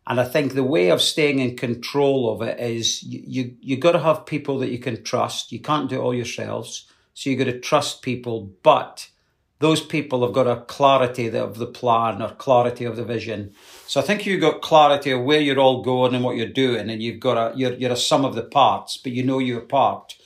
and 0.09 0.21
I 0.21 0.25
think 0.25 0.55
the 0.55 0.65
way 0.65 0.91
of 0.91 1.03
staying 1.03 1.41
in 1.41 1.57
control 1.57 2.33
of 2.33 2.43
it 2.43 2.59
is 2.59 3.03
you 3.03 3.57
you, 3.61 3.77
got 3.77 3.93
to 3.93 4.01
have 4.01 4.27
people 4.27 4.59
that 4.59 4.71
you 4.71 4.79
can 4.79 5.03
trust 5.03 5.53
you 5.53 5.61
can't 5.61 5.89
do 5.89 5.97
it 5.97 6.03
all 6.03 6.15
yourselves 6.15 6.87
so 7.15 7.31
you 7.31 7.37
got 7.37 7.45
to 7.45 7.61
trust 7.61 8.03
people 8.03 8.53
but 8.63 9.09
those 9.59 9.81
people 9.81 10.23
have 10.25 10.35
got 10.35 10.47
a 10.47 10.63
clarity 10.63 11.29
of 11.29 11.57
the 11.57 11.67
plan 11.67 12.21
or 12.21 12.35
clarity 12.35 12.85
of 12.85 12.97
the 12.97 13.05
vision. 13.05 13.55
So 13.87 14.01
I 14.01 14.03
think 14.03 14.27
you've 14.27 14.41
got 14.41 14.61
clarity 14.61 15.13
of 15.13 15.23
where 15.23 15.41
you're 15.41 15.59
all 15.59 15.83
going 15.83 16.15
and 16.15 16.23
what 16.23 16.37
you're 16.37 16.49
doing, 16.49 16.91
and 16.91 17.03
you've 17.03 17.21
got 17.21 17.37
a 17.39 17.57
you're 17.57 17.73
you're 17.75 17.93
a 17.93 17.97
sum 17.97 18.25
of 18.25 18.35
the 18.35 18.43
parts, 18.43 18.99
but 18.99 19.13
you 19.13 19.23
know 19.23 19.39
your 19.39 19.61
part. 19.61 20.17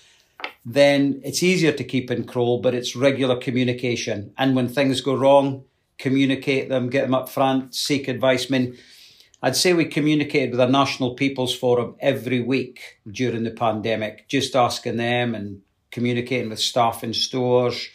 Then 0.64 1.20
it's 1.24 1.42
easier 1.42 1.72
to 1.72 1.84
keep 1.84 2.10
in 2.10 2.24
control, 2.24 2.60
but 2.60 2.74
it's 2.74 2.94
regular 2.94 3.36
communication. 3.36 4.32
And 4.36 4.54
when 4.54 4.68
things 4.68 5.00
go 5.00 5.14
wrong, 5.14 5.64
communicate 5.98 6.68
them, 6.68 6.90
get 6.90 7.02
them 7.02 7.14
up 7.14 7.28
front, 7.28 7.74
seek 7.74 8.08
advice. 8.08 8.46
I 8.50 8.58
mean, 8.58 8.76
I'd 9.42 9.56
say 9.56 9.72
we 9.72 9.86
communicated 9.86 10.50
with 10.50 10.60
our 10.60 10.68
National 10.68 11.14
People's 11.14 11.54
Forum 11.54 11.96
every 12.00 12.40
week 12.40 12.98
during 13.10 13.44
the 13.44 13.50
pandemic, 13.50 14.28
just 14.28 14.54
asking 14.54 14.98
them 14.98 15.34
and 15.34 15.62
communicating 15.90 16.50
with 16.50 16.60
staff 16.60 17.02
in 17.02 17.14
stores 17.14 17.88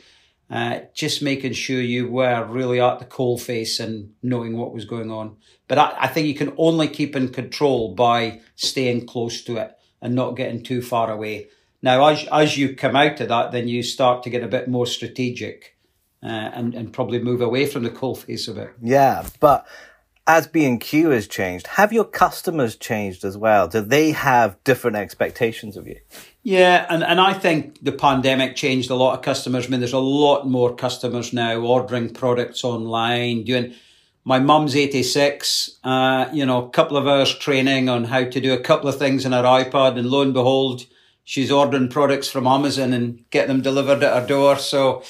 uh, 0.49 0.81
just 0.93 1.21
making 1.21 1.53
sure 1.53 1.81
you 1.81 2.07
were 2.07 2.45
really 2.45 2.79
at 2.79 2.99
the 2.99 3.05
coal 3.05 3.37
face 3.37 3.79
and 3.79 4.13
knowing 4.21 4.55
what 4.57 4.73
was 4.73 4.85
going 4.85 5.11
on. 5.11 5.35
But 5.67 5.79
I, 5.79 5.95
I, 6.01 6.07
think 6.07 6.27
you 6.27 6.35
can 6.35 6.53
only 6.57 6.87
keep 6.87 7.15
in 7.15 7.29
control 7.29 7.95
by 7.95 8.41
staying 8.55 9.07
close 9.07 9.43
to 9.45 9.57
it 9.57 9.75
and 10.01 10.13
not 10.13 10.35
getting 10.35 10.61
too 10.61 10.83
far 10.83 11.11
away. 11.11 11.47
Now, 11.85 12.07
as 12.07 12.27
as 12.31 12.57
you 12.57 12.75
come 12.75 12.95
out 12.95 13.21
of 13.21 13.27
that, 13.27 13.51
then 13.51 13.67
you 13.67 13.83
start 13.83 14.23
to 14.23 14.31
get 14.31 14.43
a 14.43 14.47
bit 14.47 14.67
more 14.67 14.87
strategic 14.87 15.77
uh, 16.23 16.25
and 16.25 16.73
and 16.73 16.91
probably 16.91 17.19
move 17.19 17.41
away 17.41 17.67
from 17.67 17.83
the 17.83 17.91
coal 17.91 18.15
face 18.15 18.47
of 18.47 18.57
it. 18.57 18.71
Yeah, 18.81 19.27
but 19.39 19.67
as 20.25 20.47
B&Q 20.47 21.09
has 21.09 21.27
changed, 21.27 21.67
have 21.67 21.93
your 21.93 22.03
customers 22.03 22.75
changed 22.75 23.23
as 23.23 23.37
well? 23.37 23.67
Do 23.67 23.81
they 23.81 24.09
have 24.13 24.57
different 24.63 24.97
expectations 24.97 25.77
of 25.77 25.85
you? 25.87 25.99
Yeah, 26.41 26.87
and, 26.89 27.03
and 27.03 27.21
I 27.21 27.33
think 27.33 27.83
the 27.83 27.91
pandemic 27.91 28.55
changed 28.55 28.89
a 28.89 28.95
lot 28.95 29.15
of 29.15 29.21
customers. 29.21 29.67
I 29.67 29.69
mean, 29.69 29.81
there's 29.81 29.93
a 29.93 29.99
lot 29.99 30.47
more 30.47 30.75
customers 30.75 31.31
now 31.31 31.59
ordering 31.59 32.11
products 32.11 32.63
online, 32.63 33.43
doing 33.43 33.75
my 34.23 34.39
mum's 34.39 34.75
86, 34.75 35.77
uh, 35.83 36.27
you 36.33 36.47
know, 36.47 36.65
a 36.65 36.69
couple 36.69 36.97
of 36.97 37.07
hours 37.07 37.37
training 37.37 37.87
on 37.87 38.05
how 38.05 38.23
to 38.23 38.41
do 38.41 38.53
a 38.53 38.59
couple 38.59 38.89
of 38.89 38.97
things 38.97 39.27
on 39.27 39.31
her 39.33 39.43
iPad, 39.43 39.99
and 39.99 40.09
lo 40.09 40.23
and 40.23 40.33
behold, 40.33 40.87
she's 41.25 41.51
ordering 41.51 41.89
products 41.89 42.29
from 42.29 42.47
Amazon 42.47 42.93
and 42.93 43.29
get 43.31 43.47
them 43.47 43.61
delivered 43.61 44.03
at 44.03 44.21
her 44.21 44.27
door. 44.27 44.57
So 44.57 45.03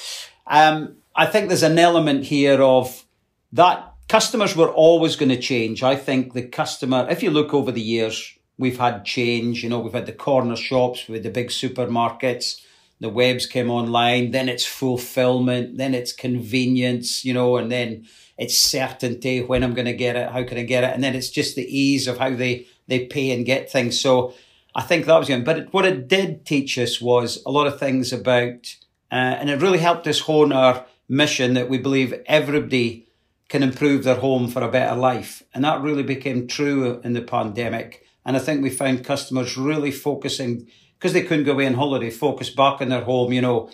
um, 0.48 0.96
I 1.14 1.26
think 1.26 1.46
there's 1.48 1.62
an 1.62 1.78
element 1.78 2.24
here 2.24 2.60
of 2.60 3.04
that 3.52 3.92
customers 4.08 4.56
were 4.56 4.70
always 4.70 5.14
going 5.14 5.28
to 5.28 5.38
change. 5.38 5.82
I 5.82 5.94
think 5.94 6.32
the 6.32 6.42
customer, 6.42 7.06
if 7.08 7.22
you 7.22 7.30
look 7.30 7.54
over 7.54 7.70
the 7.70 7.80
years, 7.80 8.36
we've 8.58 8.78
had 8.78 9.04
change. 9.04 9.62
You 9.62 9.68
know, 9.68 9.78
we've 9.78 9.92
had 9.92 10.06
the 10.06 10.12
corner 10.12 10.56
shops 10.56 11.06
with 11.06 11.22
the 11.22 11.30
big 11.30 11.48
supermarkets. 11.48 12.60
The 12.98 13.10
webs 13.10 13.46
came 13.46 13.70
online. 13.70 14.30
Then 14.30 14.48
it's 14.48 14.64
fulfillment. 14.64 15.76
Then 15.76 15.94
it's 15.94 16.12
convenience. 16.12 17.24
You 17.24 17.34
know, 17.34 17.56
and 17.56 17.70
then 17.70 18.06
it's 18.38 18.56
certainty 18.56 19.42
when 19.42 19.62
I'm 19.62 19.74
going 19.74 19.86
to 19.86 19.92
get 19.92 20.16
it. 20.16 20.30
How 20.30 20.44
can 20.44 20.58
I 20.58 20.62
get 20.62 20.84
it? 20.84 20.94
And 20.94 21.04
then 21.04 21.14
it's 21.14 21.30
just 21.30 21.56
the 21.56 21.78
ease 21.78 22.08
of 22.08 22.18
how 22.18 22.30
they 22.30 22.66
they 22.88 23.06
pay 23.06 23.32
and 23.32 23.44
get 23.44 23.70
things. 23.70 24.00
So 24.00 24.32
I 24.76 24.82
think 24.82 25.06
that 25.06 25.18
was 25.18 25.28
good. 25.28 25.44
But 25.44 25.58
it, 25.58 25.72
what 25.72 25.86
it 25.86 26.06
did 26.06 26.44
teach 26.44 26.78
us 26.78 27.00
was 27.00 27.42
a 27.46 27.50
lot 27.50 27.66
of 27.66 27.80
things 27.80 28.12
about, 28.12 28.76
uh, 29.10 29.14
and 29.40 29.48
it 29.48 29.62
really 29.62 29.78
helped 29.78 30.06
us 30.06 30.20
hone 30.20 30.52
our 30.52 30.84
mission 31.08 31.54
that 31.54 31.70
we 31.70 31.78
believe 31.78 32.22
everybody 32.26 33.08
can 33.48 33.62
improve 33.62 34.04
their 34.04 34.16
home 34.16 34.48
for 34.48 34.62
a 34.62 34.70
better 34.70 34.94
life. 34.94 35.42
And 35.54 35.64
that 35.64 35.80
really 35.80 36.02
became 36.02 36.46
true 36.46 37.00
in 37.02 37.14
the 37.14 37.22
pandemic. 37.22 38.04
And 38.26 38.36
I 38.36 38.38
think 38.38 38.62
we 38.62 38.68
found 38.68 39.02
customers 39.02 39.56
really 39.56 39.90
focusing 39.90 40.68
because 40.98 41.14
they 41.14 41.22
couldn't 41.22 41.44
go 41.44 41.52
away 41.52 41.66
on 41.66 41.74
holiday, 41.74 42.10
focus 42.10 42.50
back 42.50 42.82
in 42.82 42.90
their 42.90 43.04
home, 43.04 43.32
you 43.32 43.40
know, 43.40 43.70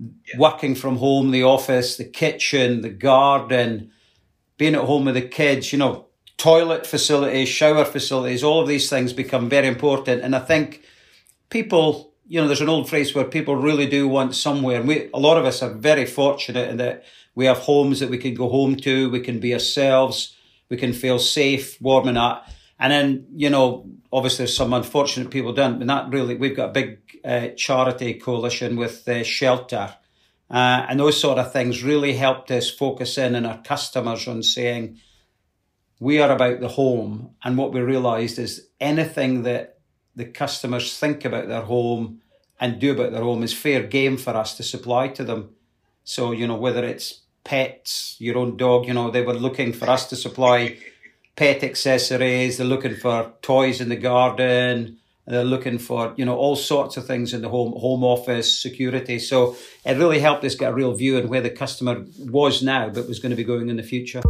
yeah. 0.00 0.38
working 0.38 0.74
from 0.74 0.96
home, 0.96 1.30
the 1.30 1.44
office, 1.44 1.96
the 1.96 2.04
kitchen, 2.04 2.80
the 2.80 2.90
garden, 2.90 3.92
being 4.56 4.74
at 4.74 4.84
home 4.84 5.04
with 5.04 5.14
the 5.14 5.22
kids, 5.22 5.72
you 5.72 5.78
know, 5.78 6.06
toilet 6.40 6.86
facilities, 6.86 7.50
shower 7.50 7.84
facilities, 7.84 8.42
all 8.42 8.62
of 8.62 8.68
these 8.68 8.88
things 8.88 9.12
become 9.12 9.50
very 9.50 9.66
important. 9.66 10.22
And 10.22 10.34
I 10.34 10.38
think 10.38 10.82
people, 11.50 12.14
you 12.26 12.40
know, 12.40 12.46
there's 12.46 12.62
an 12.62 12.70
old 12.70 12.88
phrase 12.88 13.14
where 13.14 13.26
people 13.26 13.56
really 13.56 13.86
do 13.86 14.08
want 14.08 14.34
somewhere. 14.34 14.80
And 14.80 14.88
we, 14.88 15.10
a 15.12 15.18
lot 15.18 15.36
of 15.36 15.44
us 15.44 15.62
are 15.62 15.68
very 15.68 16.06
fortunate 16.06 16.70
in 16.70 16.78
that 16.78 17.04
we 17.34 17.44
have 17.44 17.58
homes 17.58 18.00
that 18.00 18.08
we 18.08 18.16
can 18.16 18.34
go 18.34 18.48
home 18.48 18.76
to, 18.76 19.10
we 19.10 19.20
can 19.20 19.38
be 19.38 19.52
ourselves, 19.52 20.34
we 20.70 20.78
can 20.78 20.94
feel 20.94 21.18
safe, 21.18 21.78
warm 21.78 22.08
and 22.08 22.16
that. 22.16 22.50
And 22.78 22.90
then, 22.90 23.26
you 23.36 23.50
know, 23.50 23.90
obviously 24.10 24.46
some 24.46 24.72
unfortunate 24.72 25.30
people 25.30 25.52
don't, 25.52 25.82
and 25.82 25.90
that 25.90 26.08
really, 26.08 26.36
we've 26.36 26.56
got 26.56 26.70
a 26.70 26.72
big 26.72 27.00
uh, 27.22 27.48
charity 27.48 28.14
coalition 28.14 28.76
with 28.76 29.06
uh, 29.06 29.24
Shelter. 29.24 29.94
Uh, 30.50 30.86
and 30.88 30.98
those 30.98 31.20
sort 31.20 31.36
of 31.36 31.52
things 31.52 31.84
really 31.84 32.14
helped 32.14 32.50
us 32.50 32.70
focus 32.70 33.18
in 33.18 33.36
on 33.36 33.44
our 33.44 33.60
customers 33.60 34.26
on 34.26 34.42
saying, 34.42 34.98
we 36.00 36.18
are 36.18 36.32
about 36.32 36.60
the 36.60 36.68
home. 36.68 37.34
And 37.44 37.56
what 37.56 37.72
we 37.72 37.80
realized 37.80 38.38
is 38.38 38.68
anything 38.80 39.42
that 39.44 39.78
the 40.16 40.24
customers 40.24 40.98
think 40.98 41.24
about 41.24 41.46
their 41.46 41.60
home 41.60 42.22
and 42.58 42.80
do 42.80 42.92
about 42.92 43.12
their 43.12 43.22
home 43.22 43.42
is 43.42 43.52
fair 43.52 43.82
game 43.82 44.16
for 44.16 44.34
us 44.36 44.56
to 44.56 44.62
supply 44.62 45.08
to 45.08 45.22
them. 45.22 45.50
So, 46.02 46.32
you 46.32 46.46
know, 46.46 46.56
whether 46.56 46.84
it's 46.84 47.20
pets, 47.44 48.16
your 48.18 48.38
own 48.38 48.56
dog, 48.56 48.86
you 48.86 48.94
know, 48.94 49.10
they 49.10 49.22
were 49.22 49.34
looking 49.34 49.72
for 49.72 49.88
us 49.88 50.08
to 50.08 50.16
supply 50.16 50.78
pet 51.36 51.62
accessories. 51.62 52.56
They're 52.56 52.66
looking 52.66 52.96
for 52.96 53.32
toys 53.42 53.80
in 53.80 53.90
the 53.90 53.96
garden. 53.96 54.98
They're 55.26 55.44
looking 55.44 55.78
for, 55.78 56.14
you 56.16 56.24
know, 56.24 56.36
all 56.36 56.56
sorts 56.56 56.96
of 56.96 57.06
things 57.06 57.32
in 57.34 57.42
the 57.42 57.48
home, 57.50 57.72
home 57.72 58.02
office, 58.02 58.60
security. 58.60 59.18
So 59.18 59.54
it 59.84 59.98
really 59.98 60.18
helped 60.18 60.44
us 60.44 60.54
get 60.54 60.72
a 60.72 60.74
real 60.74 60.94
view 60.94 61.18
on 61.18 61.28
where 61.28 61.42
the 61.42 61.50
customer 61.50 62.04
was 62.18 62.62
now, 62.62 62.88
but 62.88 63.06
was 63.06 63.20
going 63.20 63.30
to 63.30 63.36
be 63.36 63.44
going 63.44 63.68
in 63.68 63.76
the 63.76 63.82
future. 63.82 64.22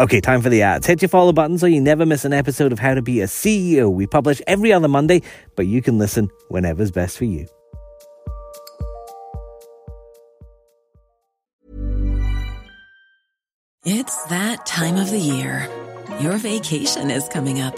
Okay, 0.00 0.20
time 0.20 0.42
for 0.42 0.48
the 0.48 0.62
ads. 0.62 0.86
Hit 0.86 1.02
your 1.02 1.08
follow 1.08 1.32
button 1.32 1.58
so 1.58 1.66
you 1.66 1.80
never 1.80 2.06
miss 2.06 2.24
an 2.24 2.32
episode 2.32 2.70
of 2.70 2.78
How 2.78 2.94
to 2.94 3.02
Be 3.02 3.20
a 3.20 3.26
CEO. 3.26 3.92
We 3.92 4.06
publish 4.06 4.40
every 4.46 4.72
other 4.72 4.86
Monday, 4.86 5.22
but 5.56 5.66
you 5.66 5.82
can 5.82 5.98
listen 5.98 6.30
whenever's 6.50 6.92
best 6.92 7.18
for 7.18 7.24
you. 7.24 7.48
It's 13.84 14.22
that 14.26 14.64
time 14.66 14.98
of 14.98 15.10
the 15.10 15.18
year. 15.18 15.68
Your 16.20 16.36
vacation 16.36 17.10
is 17.10 17.26
coming 17.28 17.60
up. 17.60 17.76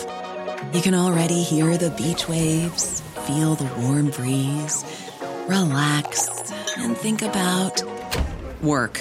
You 0.74 0.82
can 0.82 0.94
already 0.94 1.42
hear 1.42 1.78
the 1.78 1.90
beach 1.90 2.28
waves, 2.28 3.00
feel 3.26 3.54
the 3.54 3.64
warm 3.80 4.10
breeze, 4.10 4.84
relax, 5.48 6.52
and 6.76 6.94
think 6.98 7.22
about 7.22 7.82
work. 8.60 9.00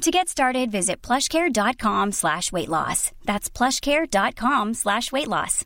To 0.00 0.10
get 0.10 0.28
started, 0.28 0.72
visit 0.72 1.00
plushcare.com 1.02 2.10
slash 2.10 2.50
weight 2.50 2.68
loss. 2.68 3.12
That's 3.24 3.48
plushcare.com 3.48 4.74
slash 4.74 5.12
weight 5.12 5.28
loss. 5.28 5.64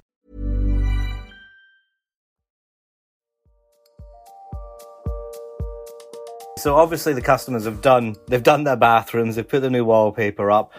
So 6.59 6.75
obviously 6.75 7.13
the 7.13 7.23
customers 7.23 7.65
have 7.65 7.81
done 7.81 8.17
they've 8.29 8.43
done 8.43 8.65
their 8.65 8.77
bathrooms, 8.77 9.37
they've 9.37 9.49
put 9.49 9.61
the 9.61 9.71
new 9.71 9.85
wallpaper 9.85 10.51
up. 10.51 10.73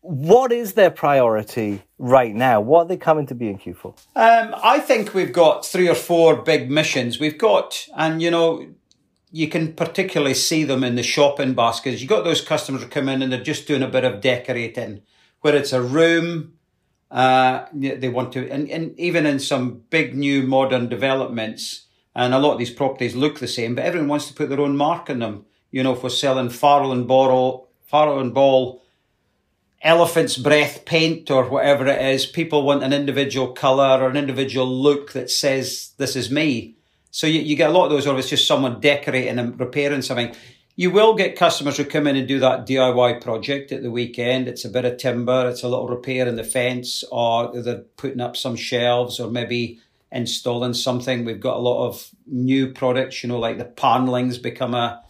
What 0.00 0.52
is 0.52 0.72
their 0.72 0.90
priority 0.90 1.82
right 1.98 2.34
now? 2.34 2.60
What 2.60 2.80
are 2.80 2.88
they 2.88 2.96
coming 2.96 3.26
to 3.26 3.34
B&Q 3.34 3.74
for? 3.74 3.94
Um, 4.16 4.54
I 4.62 4.80
think 4.80 5.12
we've 5.12 5.32
got 5.32 5.66
three 5.66 5.88
or 5.88 5.94
four 5.94 6.36
big 6.36 6.70
missions. 6.70 7.20
We've 7.20 7.36
got, 7.36 7.86
and 7.96 8.22
you 8.22 8.30
know, 8.30 8.66
you 9.30 9.48
can 9.48 9.74
particularly 9.74 10.34
see 10.34 10.64
them 10.64 10.82
in 10.82 10.94
the 10.94 11.02
shopping 11.02 11.54
baskets. 11.54 12.00
You've 12.00 12.08
got 12.08 12.24
those 12.24 12.40
customers 12.40 12.82
who 12.82 12.88
come 12.88 13.08
in 13.08 13.22
and 13.22 13.32
they're 13.32 13.42
just 13.42 13.66
doing 13.66 13.82
a 13.82 13.88
bit 13.88 14.04
of 14.04 14.20
decorating, 14.20 15.02
where 15.40 15.54
it's 15.54 15.72
a 15.72 15.82
room, 15.82 16.54
uh, 17.10 17.66
they 17.72 18.08
want 18.08 18.32
to, 18.32 18.50
and, 18.50 18.70
and 18.70 18.98
even 18.98 19.26
in 19.26 19.38
some 19.38 19.82
big 19.90 20.14
new 20.14 20.42
modern 20.42 20.88
developments, 20.88 21.86
and 22.14 22.34
a 22.34 22.38
lot 22.38 22.52
of 22.52 22.58
these 22.58 22.70
properties 22.70 23.14
look 23.14 23.38
the 23.38 23.46
same, 23.46 23.74
but 23.74 23.84
everyone 23.84 24.08
wants 24.08 24.28
to 24.28 24.34
put 24.34 24.48
their 24.48 24.60
own 24.60 24.76
mark 24.76 25.08
on 25.08 25.20
them. 25.20 25.44
You 25.70 25.82
know, 25.82 25.92
we're 25.92 26.08
selling 26.08 26.50
Farrow 26.50 26.90
and 26.92 27.06
Ball, 27.06 27.68
Farrow 27.86 28.18
and 28.18 28.34
Ball, 28.34 28.82
elephant's 29.82 30.36
breath 30.36 30.84
paint 30.84 31.30
or 31.30 31.44
whatever 31.44 31.86
it 31.86 32.02
is, 32.02 32.26
people 32.26 32.62
want 32.62 32.82
an 32.82 32.92
individual 32.92 33.52
colour 33.52 34.02
or 34.02 34.10
an 34.10 34.16
individual 34.16 34.66
look 34.66 35.12
that 35.12 35.30
says, 35.30 35.92
this 35.98 36.16
is 36.16 36.30
me. 36.30 36.77
So 37.18 37.26
you, 37.26 37.40
you 37.40 37.56
get 37.56 37.70
a 37.70 37.72
lot 37.72 37.86
of 37.86 37.90
those, 37.90 38.06
or 38.06 38.16
it's 38.16 38.28
just 38.28 38.46
someone 38.46 38.78
decorating 38.78 39.40
and 39.40 39.58
repairing 39.58 40.02
something. 40.02 40.36
You 40.76 40.92
will 40.92 41.16
get 41.16 41.34
customers 41.34 41.76
who 41.76 41.84
come 41.84 42.06
in 42.06 42.14
and 42.14 42.28
do 42.28 42.38
that 42.38 42.64
DIY 42.64 43.20
project 43.20 43.72
at 43.72 43.82
the 43.82 43.90
weekend. 43.90 44.46
It's 44.46 44.64
a 44.64 44.68
bit 44.68 44.84
of 44.84 44.98
timber, 44.98 45.48
it's 45.48 45.64
a 45.64 45.68
little 45.68 45.88
repair 45.88 46.28
in 46.28 46.36
the 46.36 46.44
fence, 46.44 47.02
or 47.10 47.60
they're 47.60 47.82
putting 47.96 48.20
up 48.20 48.36
some 48.36 48.54
shelves, 48.54 49.18
or 49.18 49.28
maybe 49.28 49.80
installing 50.12 50.74
something. 50.74 51.24
We've 51.24 51.40
got 51.40 51.56
a 51.56 51.60
lot 51.60 51.88
of 51.88 52.08
new 52.24 52.72
products, 52.72 53.24
you 53.24 53.30
know, 53.30 53.40
like 53.40 53.58
the 53.58 53.64
paneling's 53.64 54.38
become 54.38 54.74
a 54.74 55.02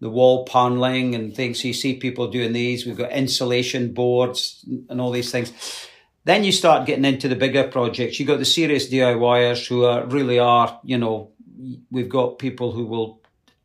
the 0.00 0.10
wall 0.10 0.44
paneling 0.46 1.14
and 1.14 1.36
things. 1.36 1.62
So 1.62 1.68
you 1.68 1.74
see 1.74 1.94
people 2.00 2.32
doing 2.32 2.52
these. 2.52 2.84
We've 2.84 2.98
got 2.98 3.12
insulation 3.12 3.94
boards 3.94 4.66
and 4.88 5.00
all 5.00 5.12
these 5.12 5.30
things. 5.30 5.52
Then 6.24 6.42
you 6.42 6.52
start 6.52 6.86
getting 6.86 7.04
into 7.04 7.28
the 7.28 7.36
bigger 7.36 7.68
projects. 7.68 8.18
You've 8.18 8.28
got 8.28 8.38
the 8.38 8.46
serious 8.46 8.90
DIYers 8.90 9.68
who 9.68 9.84
are 9.84 10.06
really 10.06 10.38
are, 10.38 10.80
you 10.82 10.96
know, 10.96 11.30
we've 11.90 12.08
got 12.08 12.38
people 12.38 12.72
who 12.72 12.86
will 12.86 13.20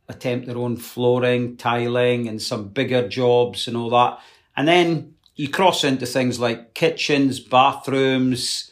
attempt 0.08 0.48
their 0.48 0.58
own 0.58 0.75
flooring, 0.75 1.56
tiling, 1.58 2.27
and 2.27 2.41
some 2.41 2.70
bigger 2.70 3.08
jobs 3.08 3.68
and 3.68 3.77
all 3.77 3.89
that. 3.91 4.20
And 4.58 4.68
then 4.68 5.13
you 5.36 5.50
cross 5.50 5.84
into 5.84 6.06
things 6.06 6.39
like 6.39 6.74
kitchens, 6.74 7.39
bathrooms, 7.39 8.72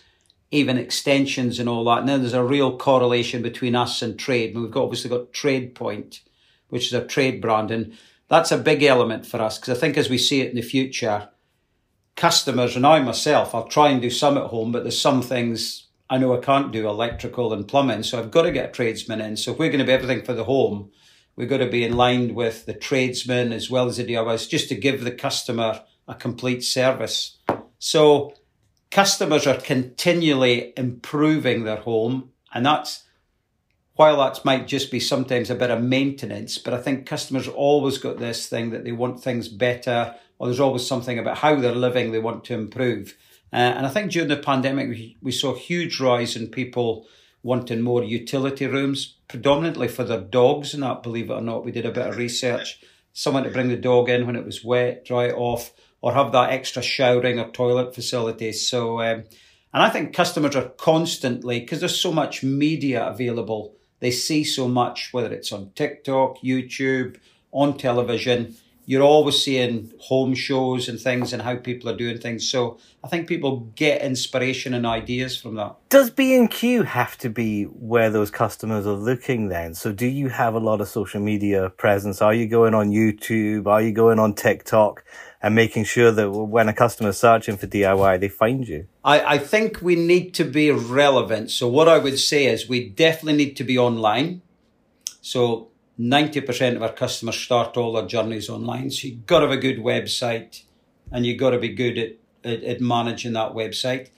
even 0.51 0.77
extensions 0.77 1.59
and 1.59 1.69
all 1.69 1.83
that. 1.85 1.99
And 1.99 2.09
then 2.09 2.21
there's 2.21 2.33
a 2.33 2.43
real 2.43 2.77
correlation 2.77 3.41
between 3.41 3.75
us 3.75 4.01
and 4.01 4.17
trade. 4.17 4.53
And 4.53 4.63
we've 4.63 4.71
got, 4.71 4.83
obviously 4.83 5.09
got 5.09 5.33
Trade 5.33 5.75
Point, 5.75 6.21
which 6.69 6.87
is 6.87 6.93
a 6.93 7.05
trade 7.05 7.41
brand. 7.41 7.71
And 7.71 7.97
that's 8.27 8.51
a 8.51 8.57
big 8.57 8.83
element 8.83 9.25
for 9.25 9.41
us 9.41 9.57
because 9.57 9.77
I 9.77 9.79
think 9.79 9.97
as 9.97 10.09
we 10.09 10.17
see 10.17 10.41
it 10.41 10.49
in 10.49 10.55
the 10.55 10.61
future, 10.61 11.29
customers 12.15 12.75
and 12.75 12.85
I 12.85 12.99
myself, 12.99 13.53
I'll 13.53 13.67
try 13.67 13.89
and 13.89 14.01
do 14.01 14.09
some 14.09 14.37
at 14.37 14.47
home, 14.47 14.71
but 14.71 14.83
there's 14.83 14.99
some 14.99 15.21
things 15.21 15.86
I 16.09 16.17
know 16.17 16.35
I 16.35 16.39
can't 16.39 16.71
do 16.71 16.87
electrical 16.87 17.51
and 17.53 17.67
plumbing, 17.67 18.03
so 18.03 18.17
I've 18.19 18.31
got 18.31 18.43
to 18.43 18.51
get 18.51 18.69
a 18.69 18.71
tradesman 18.71 19.21
in. 19.21 19.35
So 19.37 19.51
if 19.51 19.59
we're 19.59 19.69
going 19.69 19.79
to 19.79 19.85
be 19.85 19.91
everything 19.91 20.23
for 20.23 20.33
the 20.33 20.45
home, 20.45 20.91
we've 21.35 21.49
got 21.49 21.57
to 21.57 21.69
be 21.69 21.83
in 21.83 21.97
line 21.97 22.33
with 22.33 22.65
the 22.65 22.73
tradesman 22.73 23.51
as 23.51 23.69
well 23.69 23.87
as 23.87 23.97
the 23.97 24.05
DIYs, 24.05 24.49
just 24.49 24.69
to 24.69 24.75
give 24.75 25.03
the 25.03 25.11
customer 25.11 25.83
a 26.07 26.15
complete 26.15 26.63
service. 26.63 27.37
So 27.79 28.33
customers 28.89 29.45
are 29.45 29.59
continually 29.59 30.73
improving 30.77 31.63
their 31.63 31.77
home, 31.77 32.31
and 32.53 32.65
that's 32.65 33.03
while 33.95 34.17
that 34.17 34.45
might 34.45 34.67
just 34.67 34.91
be 34.91 34.99
sometimes 34.99 35.49
a 35.49 35.55
bit 35.55 35.71
of 35.71 35.81
maintenance, 35.81 36.57
but 36.57 36.73
I 36.73 36.81
think 36.81 37.05
customers 37.07 37.47
always 37.47 37.97
got 37.97 38.19
this 38.19 38.47
thing 38.47 38.69
that 38.69 38.83
they 38.83 38.91
want 38.91 39.21
things 39.21 39.47
better, 39.49 40.15
or 40.37 40.47
there's 40.47 40.59
always 40.59 40.85
something 40.87 41.17
about 41.17 41.39
how 41.39 41.55
they're 41.55 41.73
living 41.73 42.11
they 42.11 42.19
want 42.19 42.45
to 42.45 42.53
improve. 42.53 43.17
Uh, 43.51 43.55
and 43.55 43.85
I 43.85 43.89
think 43.89 44.11
during 44.11 44.27
the 44.27 44.37
pandemic, 44.37 44.89
we, 44.89 45.17
we 45.21 45.31
saw 45.31 45.53
a 45.53 45.59
huge 45.59 45.99
rise 45.99 46.35
in 46.35 46.49
people 46.49 47.07
wanting 47.43 47.81
more 47.81 48.03
utility 48.03 48.67
rooms, 48.67 49.15
predominantly 49.27 49.87
for 49.87 50.03
their 50.03 50.19
dogs. 50.19 50.73
And 50.73 50.83
that, 50.83 51.03
believe 51.03 51.29
it 51.29 51.33
or 51.33 51.41
not, 51.41 51.63
we 51.63 51.71
did 51.71 51.85
a 51.85 51.91
bit 51.91 52.07
of 52.07 52.17
research. 52.17 52.79
Someone 53.13 53.43
to 53.43 53.49
bring 53.49 53.69
the 53.69 53.77
dog 53.77 54.09
in 54.09 54.25
when 54.25 54.35
it 54.35 54.45
was 54.45 54.63
wet, 54.63 55.05
dry 55.05 55.25
it 55.25 55.35
off, 55.35 55.71
or 56.01 56.13
have 56.13 56.31
that 56.33 56.51
extra 56.51 56.81
showering 56.81 57.39
or 57.39 57.49
toilet 57.49 57.95
facilities. 57.95 58.67
So, 58.67 59.01
um, 59.01 59.23
and 59.73 59.83
I 59.83 59.89
think 59.89 60.13
customers 60.13 60.55
are 60.55 60.69
constantly, 60.69 61.59
because 61.59 61.79
there's 61.79 61.99
so 61.99 62.11
much 62.11 62.43
media 62.43 63.05
available, 63.07 63.75
they 63.99 64.11
see 64.11 64.43
so 64.43 64.67
much, 64.67 65.09
whether 65.11 65.33
it's 65.33 65.51
on 65.51 65.71
TikTok, 65.73 66.39
YouTube, 66.39 67.17
on 67.51 67.77
television 67.77 68.55
you're 68.89 69.03
always 69.03 69.43
seeing 69.43 69.91
home 69.99 70.33
shows 70.33 70.87
and 70.87 70.97
things 70.97 71.33
and 71.33 71.41
how 71.41 71.57
people 71.57 71.89
are 71.89 71.95
doing 71.95 72.17
things. 72.17 72.49
So 72.49 72.79
I 73.03 73.09
think 73.09 73.27
people 73.27 73.69
get 73.75 74.01
inspiration 74.01 74.73
and 74.73 74.85
ideas 74.85 75.35
from 75.37 75.55
that. 75.55 75.75
Does 75.89 76.09
B&Q 76.09 76.83
have 76.83 77.17
to 77.17 77.29
be 77.29 77.65
where 77.65 78.09
those 78.09 78.31
customers 78.31 78.87
are 78.87 78.93
looking 78.93 79.49
then? 79.49 79.73
So 79.73 79.91
do 79.91 80.07
you 80.07 80.29
have 80.29 80.53
a 80.53 80.59
lot 80.59 80.79
of 80.79 80.87
social 80.87 81.19
media 81.19 81.69
presence? 81.71 82.21
Are 82.21 82.33
you 82.33 82.47
going 82.47 82.73
on 82.73 82.89
YouTube? 82.89 83.67
Are 83.67 83.81
you 83.81 83.91
going 83.91 84.19
on 84.19 84.33
TikTok? 84.33 85.03
And 85.41 85.53
making 85.53 85.83
sure 85.83 86.11
that 86.13 86.31
when 86.31 86.69
a 86.69 86.73
customer 86.73 87.09
is 87.09 87.17
searching 87.17 87.57
for 87.57 87.67
DIY, 87.67 88.21
they 88.21 88.29
find 88.29 88.65
you? 88.67 88.87
I, 89.03 89.35
I 89.35 89.37
think 89.37 89.81
we 89.81 89.95
need 89.95 90.33
to 90.35 90.45
be 90.45 90.71
relevant. 90.71 91.51
So 91.51 91.67
what 91.67 91.89
I 91.89 91.97
would 91.97 92.17
say 92.17 92.45
is 92.45 92.69
we 92.69 92.89
definitely 92.89 93.45
need 93.45 93.57
to 93.57 93.63
be 93.65 93.77
online. 93.77 94.41
So 95.21 95.71
90% 95.99 96.75
of 96.75 96.83
our 96.83 96.93
customers 96.93 97.35
start 97.35 97.75
all 97.75 97.93
their 97.93 98.05
journeys 98.05 98.49
online. 98.49 98.91
So 98.91 99.07
you've 99.07 99.25
got 99.25 99.39
to 99.39 99.47
have 99.47 99.57
a 99.57 99.61
good 99.61 99.77
website 99.79 100.63
and 101.11 101.25
you've 101.25 101.39
got 101.39 101.51
to 101.51 101.59
be 101.59 101.69
good 101.69 101.97
at, 101.97 102.11
at, 102.43 102.63
at 102.63 102.81
managing 102.81 103.33
that 103.33 103.53
website. 103.53 104.09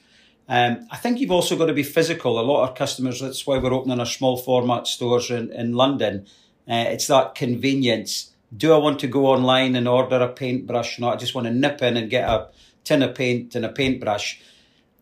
Um, 0.48 0.88
I 0.90 0.98
think 0.98 1.20
you've 1.20 1.32
also 1.32 1.56
got 1.56 1.68
to 1.68 1.74
be 1.74 1.84
physical. 1.84 2.40
A 2.40 2.42
lot 2.42 2.68
of 2.68 2.76
customers, 2.76 3.22
that's 3.22 3.46
why 3.46 3.60
we're 3.60 3.74
opening 3.74 4.00
our 4.00 4.06
small 4.06 4.36
format 4.36 4.88
stores 4.88 5.30
in, 5.30 5.52
in 5.54 5.74
London. 5.74 6.26
Uh, 6.68 6.86
it's 6.88 7.08
that 7.08 7.36
convenience. 7.36 8.34
Do 8.56 8.74
I 8.74 8.78
want 8.78 9.00
to 9.02 9.08
go 9.08 9.28
online 9.28 9.76
and 9.76 9.88
order 9.88 10.18
a 10.18 10.28
paintbrush? 10.28 11.00
No, 11.00 11.10
I 11.10 11.16
just 11.16 11.36
want 11.36 11.46
to 11.48 11.54
nip 11.54 11.82
in 11.84 11.98
and 11.98 12.10
get 12.10 12.28
a 12.28 12.50
tin 12.84 13.04
of 13.04 13.14
paint 13.14 13.56
and 13.56 13.64
a 13.64 13.70
paintbrush. 13.70 14.42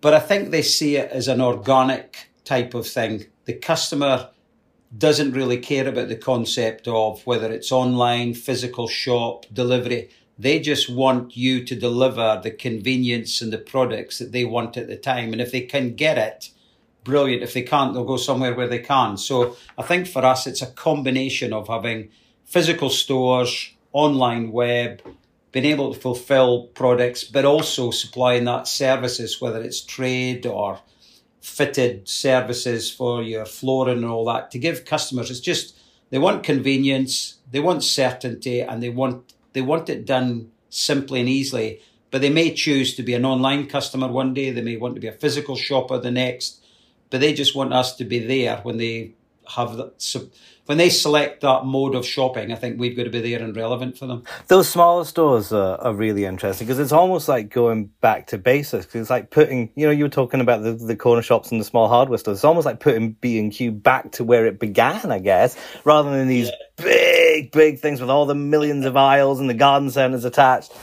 But 0.02 0.14
I 0.14 0.20
think 0.20 0.52
they 0.52 0.62
see 0.62 0.98
it 0.98 1.10
as 1.12 1.28
an 1.30 1.42
organic 1.42 2.30
type 2.44 2.74
of 2.74 2.86
thing. 2.86 3.26
The 3.46 3.54
customer 3.54 4.30
doesn't 4.98 5.34
really 5.34 5.58
care 5.58 5.88
about 5.88 6.08
the 6.08 6.16
concept 6.16 6.88
of 6.88 7.26
whether 7.26 7.52
it's 7.52 7.72
online, 7.72 8.34
physical 8.34 8.88
shop, 8.88 9.46
delivery. 9.52 10.10
They 10.40 10.60
just 10.60 10.90
want 10.90 11.36
you 11.36 11.66
to 11.66 11.76
deliver 11.76 12.40
the 12.42 12.52
convenience 12.52 13.42
and 13.42 13.52
the 13.52 13.58
products 13.58 14.20
that 14.20 14.32
they 14.32 14.46
want 14.46 14.78
at 14.78 14.88
the 14.88 14.98
time. 14.98 15.34
And 15.34 15.42
if 15.42 15.52
they 15.52 15.62
can 15.62 15.96
get 15.96 16.18
it, 16.18 16.52
brilliant. 17.04 17.44
If 17.44 17.54
they 17.54 17.64
can't, 17.64 17.94
they'll 17.94 18.06
go 18.06 18.18
somewhere 18.18 18.54
where 18.54 18.68
they 18.68 18.80
can. 18.80 19.18
So 19.18 19.56
I 19.78 19.84
think 19.84 20.08
for 20.08 20.24
us, 20.24 20.46
it's 20.48 20.62
a 20.62 20.68
combination 20.68 21.54
of 21.54 21.68
having 21.68 22.10
physical 22.46 22.90
stores, 22.90 23.74
online 23.94 24.52
web, 24.52 25.02
being 25.52 25.66
able 25.66 25.94
to 25.94 26.00
fulfill 26.00 26.68
products, 26.68 27.24
but 27.24 27.46
also 27.46 27.92
supplying 27.92 28.46
that 28.46 28.68
services, 28.68 29.42
whether 29.42 29.62
it's 29.62 29.82
trade 29.82 30.46
or 30.46 30.80
fitted 31.42 32.08
services 32.08 32.92
for 32.92 33.24
your 33.24 33.46
flooring 33.46 33.98
and 33.98 34.06
all 34.06 34.26
that 34.26 34.52
to 34.52 34.60
give 34.60 34.86
customers. 34.86 35.32
It's 35.32 35.40
just 35.40 35.78
they 36.10 36.18
want 36.18 36.44
convenience, 36.44 37.38
they 37.52 37.60
want 37.60 37.84
certainty, 37.84 38.62
and 38.62 38.82
they 38.82 38.90
want 38.90 39.34
they 39.54 39.62
want 39.62 39.90
it 39.90 40.06
done 40.06 40.52
simply 40.70 41.20
and 41.20 41.30
easily. 41.30 41.82
But 42.10 42.22
they 42.22 42.30
may 42.30 42.54
choose 42.54 42.96
to 42.96 43.04
be 43.04 43.14
an 43.14 43.26
online 43.26 43.68
customer 43.68 44.08
one 44.08 44.34
day, 44.34 44.52
they 44.52 44.62
may 44.62 44.78
want 44.78 44.96
to 44.96 45.02
be 45.02 45.08
a 45.08 45.12
physical 45.12 45.56
shopper 45.56 45.98
the 45.98 46.12
next, 46.12 46.64
but 47.10 47.20
they 47.20 47.34
just 47.34 47.56
want 47.56 47.74
us 47.74 47.96
to 47.98 48.06
be 48.06 48.20
there 48.20 48.58
when 48.64 48.78
they 48.78 49.14
have 49.56 49.76
the, 49.76 49.92
when 50.68 50.78
they 50.78 50.90
select 50.90 51.42
that 51.42 51.66
mode 51.66 51.96
of 51.96 52.06
shopping. 52.06 52.52
I 52.52 52.56
think 52.56 52.80
we've 52.80 52.96
got 52.96 53.04
to 53.04 53.10
be 53.10 53.22
there 53.22 53.42
and 53.42 53.56
relevant 53.56 53.98
for 53.98 54.06
them. 54.06 54.24
Those 54.48 54.70
smaller 54.70 55.06
stores 55.06 55.52
are, 55.52 55.80
are 55.82 55.94
really 55.94 56.26
interesting 56.26 56.68
because 56.68 56.80
it's 56.80 56.92
almost 56.92 57.28
like 57.28 57.50
going 57.50 57.86
back 58.02 58.28
to 58.28 58.38
basics. 58.38 58.94
It's 58.94 59.10
like 59.10 59.32
putting, 59.32 59.72
you 59.76 59.86
know, 59.86 59.92
you 59.92 60.04
were 60.04 60.10
talking 60.10 60.42
about 60.42 60.64
the, 60.64 60.74
the 60.74 60.96
corner 60.96 61.22
shops 61.22 61.52
and 61.52 61.60
the 61.60 61.66
small 61.66 61.88
hardware 61.88 62.18
stores. 62.18 62.40
It's 62.40 62.46
almost 62.46 62.66
like 62.66 62.80
putting 62.80 63.14
B 63.14 63.40
and 63.40 63.52
Q 63.52 63.72
back 63.72 64.12
to 64.14 64.24
where 64.24 64.46
it 64.46 64.60
began, 64.60 65.12
I 65.12 65.20
guess, 65.20 65.58
rather 65.86 66.12
than 66.12 66.28
these 66.28 66.48
yeah. 66.48 66.84
big, 66.84 67.52
big 67.52 67.80
things 67.80 68.02
with 68.02 68.10
all 68.10 68.26
the 68.26 68.36
millions 68.36 68.86
of 68.86 68.98
aisles 68.98 69.40
and 69.40 69.50
the 69.50 69.54
garden 69.54 69.90
centers 69.90 70.26
attached. 70.26 70.74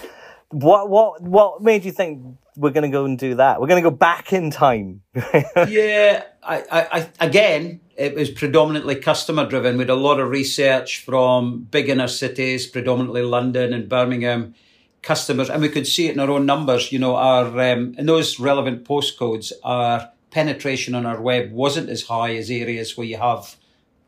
What 0.50 0.88
what 0.88 1.22
what 1.22 1.62
made 1.62 1.84
you 1.84 1.92
think 1.92 2.36
we're 2.56 2.70
going 2.70 2.90
to 2.90 2.94
go 2.94 3.04
and 3.04 3.18
do 3.18 3.36
that? 3.36 3.60
We're 3.60 3.66
going 3.66 3.82
to 3.82 3.90
go 3.90 3.94
back 3.94 4.32
in 4.32 4.50
time. 4.50 5.02
yeah, 5.14 6.24
I, 6.42 6.62
I, 6.70 7.10
again, 7.18 7.80
it 7.96 8.14
was 8.14 8.30
predominantly 8.30 8.96
customer 8.96 9.46
driven. 9.46 9.76
We 9.76 9.86
a 9.86 9.94
lot 9.94 10.20
of 10.20 10.28
research 10.30 11.04
from 11.04 11.64
big 11.64 11.88
inner 11.88 12.08
cities, 12.08 12.66
predominantly 12.66 13.22
London 13.22 13.72
and 13.72 13.88
Birmingham 13.88 14.54
customers, 15.02 15.50
and 15.50 15.62
we 15.62 15.68
could 15.68 15.86
see 15.86 16.08
it 16.08 16.14
in 16.14 16.20
our 16.20 16.30
own 16.30 16.46
numbers. 16.46 16.92
You 16.92 16.98
know, 16.98 17.16
our 17.16 17.46
um, 17.46 17.94
in 17.98 18.06
those 18.06 18.40
relevant 18.40 18.84
postcodes, 18.84 19.52
our 19.62 20.10
penetration 20.30 20.94
on 20.94 21.06
our 21.06 21.20
web 21.20 21.52
wasn't 21.52 21.88
as 21.88 22.02
high 22.02 22.34
as 22.36 22.50
areas 22.50 22.96
where 22.96 23.06
you 23.06 23.16
have 23.16 23.56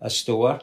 a 0.01 0.11
store. 0.11 0.61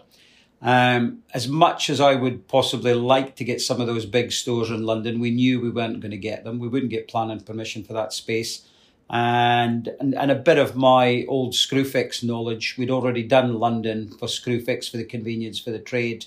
Um, 0.64 1.24
as 1.34 1.46
much 1.50 1.90
as 1.90 2.00
I 2.00 2.16
would 2.16 2.48
possibly 2.48 2.94
like 2.94 3.36
to 3.36 3.44
get 3.44 3.60
some 3.60 3.82
of 3.82 3.88
those 3.88 4.06
big 4.06 4.32
stores 4.32 4.70
in 4.70 4.86
London, 4.86 5.20
we 5.20 5.30
knew 5.30 5.60
we 5.60 5.70
weren't 5.70 6.00
going 6.00 6.12
to 6.12 6.18
get 6.18 6.46
them. 6.46 6.58
We 6.58 6.70
wouldn't 6.70 6.90
get 6.90 7.10
planning 7.10 7.42
permission 7.42 7.84
for 7.84 7.92
that 7.92 8.14
space. 8.14 8.66
And, 9.10 9.90
and, 10.00 10.16
and 10.16 10.32
a 10.32 10.36
bit 10.36 10.58
of 10.58 10.78
my 10.78 11.26
old 11.28 11.52
Screwfix 11.52 12.24
knowledge. 12.24 12.76
We'd 12.78 12.90
already 12.90 13.24
done 13.24 13.60
London 13.60 14.08
for 14.08 14.28
Screwfix 14.28 14.90
for 14.90 14.96
the 14.96 15.04
convenience 15.04 15.60
for 15.60 15.72
the 15.72 15.80
trade. 15.80 16.26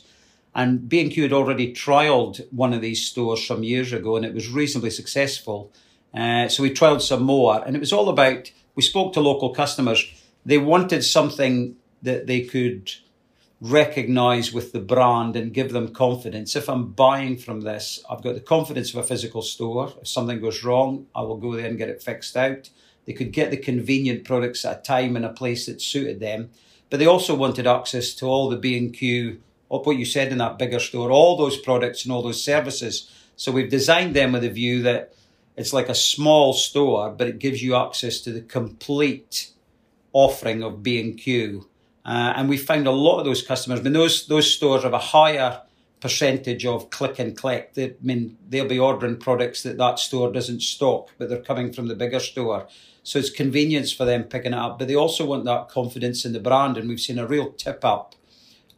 And 0.55 0.87
B&Q 0.87 1.22
had 1.22 1.33
already 1.33 1.72
trialled 1.72 2.46
one 2.53 2.75
of 2.75 2.83
these 2.83 3.07
stores 3.07 3.46
some 3.46 3.62
years 3.62 3.92
ago 3.92 4.16
and 4.16 4.25
it 4.25 4.35
was 4.35 4.51
reasonably 4.51 4.90
successful. 4.90 5.72
Uh, 6.12 6.49
so 6.49 6.62
we 6.62 6.70
trialled 6.70 7.01
some 7.01 7.22
more 7.22 7.66
and 7.66 7.75
it 7.75 7.81
was 7.81 7.92
all 7.92 8.11
about, 8.11 8.53
we 8.75 8.83
spoke 8.83 9.14
to 9.14 9.20
local 9.20 9.55
customers. 9.55 10.07
They 10.44 10.59
wanted 10.59 11.05
something 11.05 11.77
that 12.03 12.27
they 12.27 12.42
could 12.42 12.92
recognize 13.61 14.53
with 14.53 14.73
the 14.73 14.81
brand 14.81 15.35
and 15.35 15.55
give 15.55 15.73
them 15.73 15.88
confidence. 15.88 16.55
If 16.55 16.69
I'm 16.69 16.92
buying 16.92 17.38
from 17.38 17.62
this, 17.62 18.05
I've 18.11 18.23
got 18.23 18.35
the 18.35 18.40
confidence 18.40 18.92
of 18.92 19.01
a 19.01 19.07
physical 19.07 19.42
store. 19.42 19.95
If 20.01 20.09
something 20.09 20.40
goes 20.40 20.62
wrong, 20.62 21.07
I 21.14 21.23
will 21.23 21.38
go 21.38 21.55
there 21.57 21.66
and 21.66 21.79
get 21.79 21.88
it 21.88 22.03
fixed 22.03 22.37
out. 22.37 22.69
They 23.07 23.14
could 23.14 23.33
get 23.33 23.51
the 23.51 23.57
convenient 23.57 24.25
products 24.25 24.64
at 24.64 24.79
a 24.81 24.83
time 24.83 25.16
and 25.16 25.25
a 25.25 25.33
place 25.33 25.66
that 25.66 25.81
suited 25.81 26.21
them. 26.21 26.51
But 26.90 26.99
they 26.99 27.07
also 27.07 27.35
wanted 27.35 27.66
access 27.66 28.14
to 28.14 28.27
all 28.27 28.49
the 28.49 28.57
B&Q, 28.57 29.40
what 29.69 29.97
you 29.97 30.05
said 30.05 30.33
in 30.33 30.38
that 30.38 30.59
bigger 30.59 30.79
store, 30.79 31.11
all 31.11 31.37
those 31.37 31.57
products 31.57 32.05
and 32.05 32.12
all 32.12 32.23
those 32.23 32.42
services. 32.42 33.11
So 33.37 33.53
we've 33.53 33.71
designed 33.71 34.14
them 34.14 34.33
with 34.33 34.45
a 34.45 34.51
view 34.51 34.83
that 34.83 35.14
it's 35.57 35.73
like 35.73 35.88
a 35.88 35.95
small 35.95 36.53
store, 36.53 37.11
but 37.11 37.27
it 37.27 37.38
gives 37.38 37.62
you 37.62 37.75
access 37.75 38.21
to 38.21 38.33
the 38.33 38.42
complete 38.42 39.51
offering 40.12 40.62
of 40.62 40.83
B&Q 40.83 41.69
uh, 42.07 42.35
and 42.37 42.49
we 42.49 42.57
found 42.57 42.87
a 42.87 42.92
lot 42.92 43.19
of 43.19 43.25
those 43.25 43.42
customers. 43.42 43.81
I 43.81 43.83
mean, 43.83 43.92
those 43.92 44.27
those 44.29 44.51
stores 44.51 44.85
have 44.85 44.95
a 44.95 44.99
higher 44.99 45.61
percentage 46.01 46.64
of 46.64 46.88
click 46.90 47.19
and 47.19 47.37
collect. 47.37 47.75
They, 47.75 47.90
I 47.90 47.95
mean, 48.01 48.38
they'll 48.49 48.69
be 48.69 48.79
ordering 48.79 49.16
products 49.16 49.64
that 49.64 49.77
that 49.79 49.99
store 49.99 50.33
doesn't 50.33 50.62
stock, 50.62 51.11
but 51.19 51.29
they're 51.29 51.42
coming 51.42 51.73
from 51.73 51.88
the 51.88 51.97
bigger 51.97 52.21
store. 52.21 52.69
So 53.03 53.19
it's 53.19 53.31
convenience 53.31 53.92
for 53.92 54.05
them 54.05 54.25
picking 54.25 54.53
it 54.53 54.59
up. 54.59 54.79
But 54.79 54.88
they 54.88 54.95
also 54.95 55.27
want 55.27 55.45
that 55.47 55.69
confidence 55.69 56.25
in 56.25 56.33
the 56.33 56.40
brand, 56.40 56.77
and 56.77 56.88
we've 56.88 57.01
seen 57.01 57.19
a 57.19 57.27
real 57.27 57.53
tip 57.53 57.85
up 57.85 58.14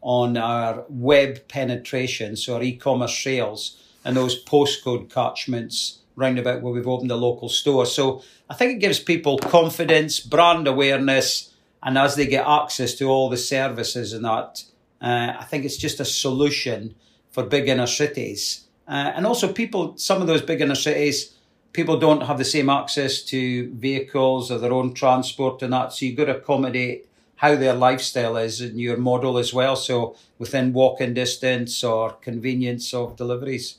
on 0.01 0.37
our 0.37 0.85
web 0.88 1.49
penetration, 1.49 2.37
so 2.37 2.55
our 2.55 2.62
e-commerce 2.62 3.19
sales 3.19 3.83
and 4.05 4.17
those 4.17 4.43
postcode 4.45 5.12
catchments 5.12 5.99
round 6.17 6.38
about 6.38 6.62
where 6.62 6.73
we've 6.73 6.88
opened 6.88 7.11
a 7.11 7.17
local 7.17 7.49
store. 7.49 7.85
So 7.85 8.23
I 8.49 8.55
think 8.55 8.73
it 8.73 8.81
gives 8.81 9.01
people 9.01 9.38
confidence, 9.38 10.21
brand 10.21 10.67
awareness 10.67 11.53
and 11.83 11.97
as 11.97 12.17
they 12.17 12.27
get 12.27 12.47
access 12.47 12.95
to 12.95 13.07
all 13.07 13.29
the 13.29 13.37
services 13.37 14.12
and 14.12 14.25
that, 14.25 14.64
uh, 15.01 15.35
I 15.38 15.45
think 15.45 15.64
it's 15.64 15.77
just 15.77 16.01
a 16.01 16.05
solution 16.05 16.95
for 17.31 17.45
big 17.45 17.69
inner 17.69 17.87
cities. 17.87 18.64
Uh, 18.87 19.12
and 19.14 19.27
also, 19.27 19.53
people, 19.53 19.97
some 19.97 20.21
of 20.21 20.27
those 20.27 20.43
big 20.43 20.61
inner 20.61 20.75
cities, 20.75 21.37
people 21.73 21.99
don't 21.99 22.23
have 22.23 22.38
the 22.38 22.45
same 22.45 22.69
access 22.69 23.23
to 23.23 23.71
vehicles 23.75 24.51
or 24.51 24.59
their 24.59 24.73
own 24.73 24.95
transport 24.95 25.62
and 25.62 25.73
that. 25.73 25.93
So 25.93 26.07
you've 26.07 26.17
got 26.17 26.25
to 26.25 26.37
accommodate 26.37 27.07
how 27.37 27.55
their 27.55 27.75
lifestyle 27.75 28.37
is 28.37 28.61
in 28.61 28.79
your 28.79 28.97
model 28.97 29.38
as 29.38 29.55
well. 29.55 29.77
So 29.77 30.17
within 30.38 30.73
walking 30.73 31.14
distance 31.14 31.85
or 31.85 32.12
convenience 32.12 32.93
of 32.93 33.17
deliveries. 33.17 33.77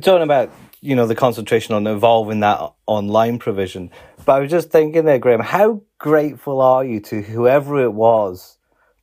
Talking 0.00 0.22
about 0.22 0.50
you 0.80 0.96
know 0.96 1.06
the 1.06 1.14
concentration 1.14 1.74
on 1.74 1.86
evolving 1.86 2.40
that 2.40 2.72
online 2.86 3.38
provision, 3.38 3.90
but 4.24 4.32
I 4.34 4.40
was 4.40 4.50
just 4.50 4.70
thinking 4.70 5.04
there, 5.04 5.18
Graham, 5.18 5.40
how 5.40 5.82
grateful 5.98 6.60
are 6.60 6.84
you 6.84 7.00
to 7.00 7.22
whoever 7.22 7.82
it 7.82 7.92
was 7.92 8.58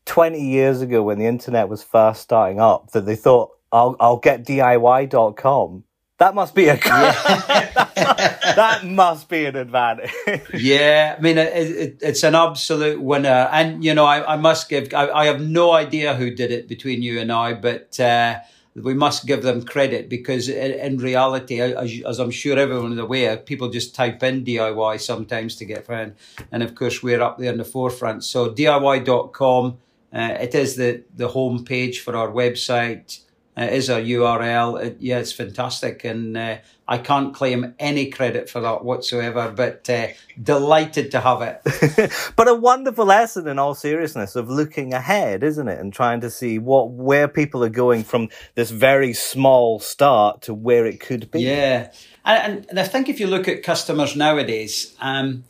20 0.06 0.40
years 0.42 0.82
ago 0.82 1.04
when 1.04 1.20
the 1.20 1.26
internet 1.26 1.70
was 1.70 1.84
first 1.84 2.22
starting 2.22 2.60
up 2.60 2.92
that 2.92 3.06
they 3.06 3.16
thought, 3.16 3.52
I'll, 3.72 3.96
I'll 4.00 4.18
get 4.18 4.46
DIY.com? 4.46 5.84
That 6.18 6.36
must 6.36 6.54
be 6.54 6.68
a 6.68 6.76
yeah. 6.86 7.72
that 7.96 8.82
must 8.86 9.28
be 9.28 9.46
an 9.46 9.56
advantage. 9.56 10.12
yeah, 10.54 11.16
I 11.18 11.22
mean 11.22 11.40
it, 11.40 11.52
it, 11.56 11.98
it's 12.00 12.22
an 12.22 12.36
absolute 12.36 13.02
winner, 13.02 13.50
and 13.52 13.84
you 13.84 13.96
know 13.96 14.06
I, 14.06 14.34
I 14.34 14.36
must 14.36 14.70
give 14.70 14.94
I, 14.94 15.10
I, 15.10 15.26
have 15.26 15.42
no 15.42 15.72
idea 15.72 16.14
who 16.14 16.30
did 16.30 16.52
it 16.52 16.68
between 16.68 17.02
you 17.02 17.20
and 17.20 17.32
I, 17.32 17.56
but 17.56 18.00
uh, 18.00 18.38
we 18.76 18.94
must 18.94 19.26
give 19.26 19.44
them 19.44 19.64
credit 19.64 20.08
because 20.10 20.48
in, 20.48 20.98
reality, 20.98 21.60
as, 21.60 22.02
as, 22.06 22.20
I'm 22.20 22.32
sure 22.32 22.58
everyone 22.58 22.94
is 22.94 23.00
aware, 23.00 23.38
people 23.38 23.70
just 23.70 23.94
type 23.94 24.24
in 24.24 24.46
DIY 24.46 25.02
sometimes 25.02 25.56
to 25.58 25.66
get 25.66 25.86
found. 25.86 26.16
And 26.52 26.64
of 26.64 26.74
course, 26.76 27.04
we're 27.04 27.22
up 27.22 27.38
there 27.38 27.52
in 27.52 27.58
the 27.58 27.66
forefront. 27.66 28.24
So 28.24 28.50
DIY.com, 28.50 29.78
uh, 30.14 30.38
it 30.40 30.56
is 30.56 30.78
the, 30.78 31.04
the 31.16 31.28
home 31.30 31.66
page 31.66 32.00
for 32.00 32.16
our 32.16 32.30
website. 32.30 33.22
Uh, 33.58 33.64
is 33.64 33.90
our 33.90 34.00
URL. 34.00 34.82
It, 34.82 34.98
yeah, 35.02 35.18
it's 35.18 35.34
fantastic. 35.34 36.06
And 36.06 36.38
uh, 36.38 36.60
I 36.88 36.98
can't 36.98 37.34
claim 37.34 37.76
any 37.80 38.10
credit 38.10 38.50
for 38.50 38.62
that 38.62 38.86
whatsoever, 38.86 39.52
but 39.54 39.90
uh, 39.90 40.08
delighted 40.42 41.12
to 41.12 41.20
have 41.20 41.42
it. 41.42 42.14
but 42.38 42.48
a 42.48 42.54
wonderful 42.54 43.06
lesson 43.06 43.50
in 43.50 43.60
all 43.60 43.76
seriousness 43.76 44.38
of 44.38 44.50
looking 44.50 44.94
ahead, 44.94 45.44
isn't 45.44 45.68
it? 45.68 45.80
And 45.80 45.92
trying 45.92 46.22
to 46.22 46.30
see 46.30 46.60
what, 46.60 46.92
where 46.92 47.28
people 47.28 47.62
are 47.64 47.70
going 47.70 48.04
from 48.04 48.30
this 48.56 48.72
very 48.72 49.12
small 49.12 49.80
start 49.80 50.42
to 50.44 50.54
where 50.54 50.86
it 50.86 51.02
could 51.02 51.30
be. 51.30 51.42
Yeah. 51.42 51.92
And, 52.24 52.66
and 52.70 52.80
I 52.80 52.84
think 52.84 53.10
if 53.10 53.20
you 53.20 53.28
look 53.28 53.50
at 53.50 53.64
customers 53.64 54.16
nowadays, 54.16 54.96
um, 55.02 55.44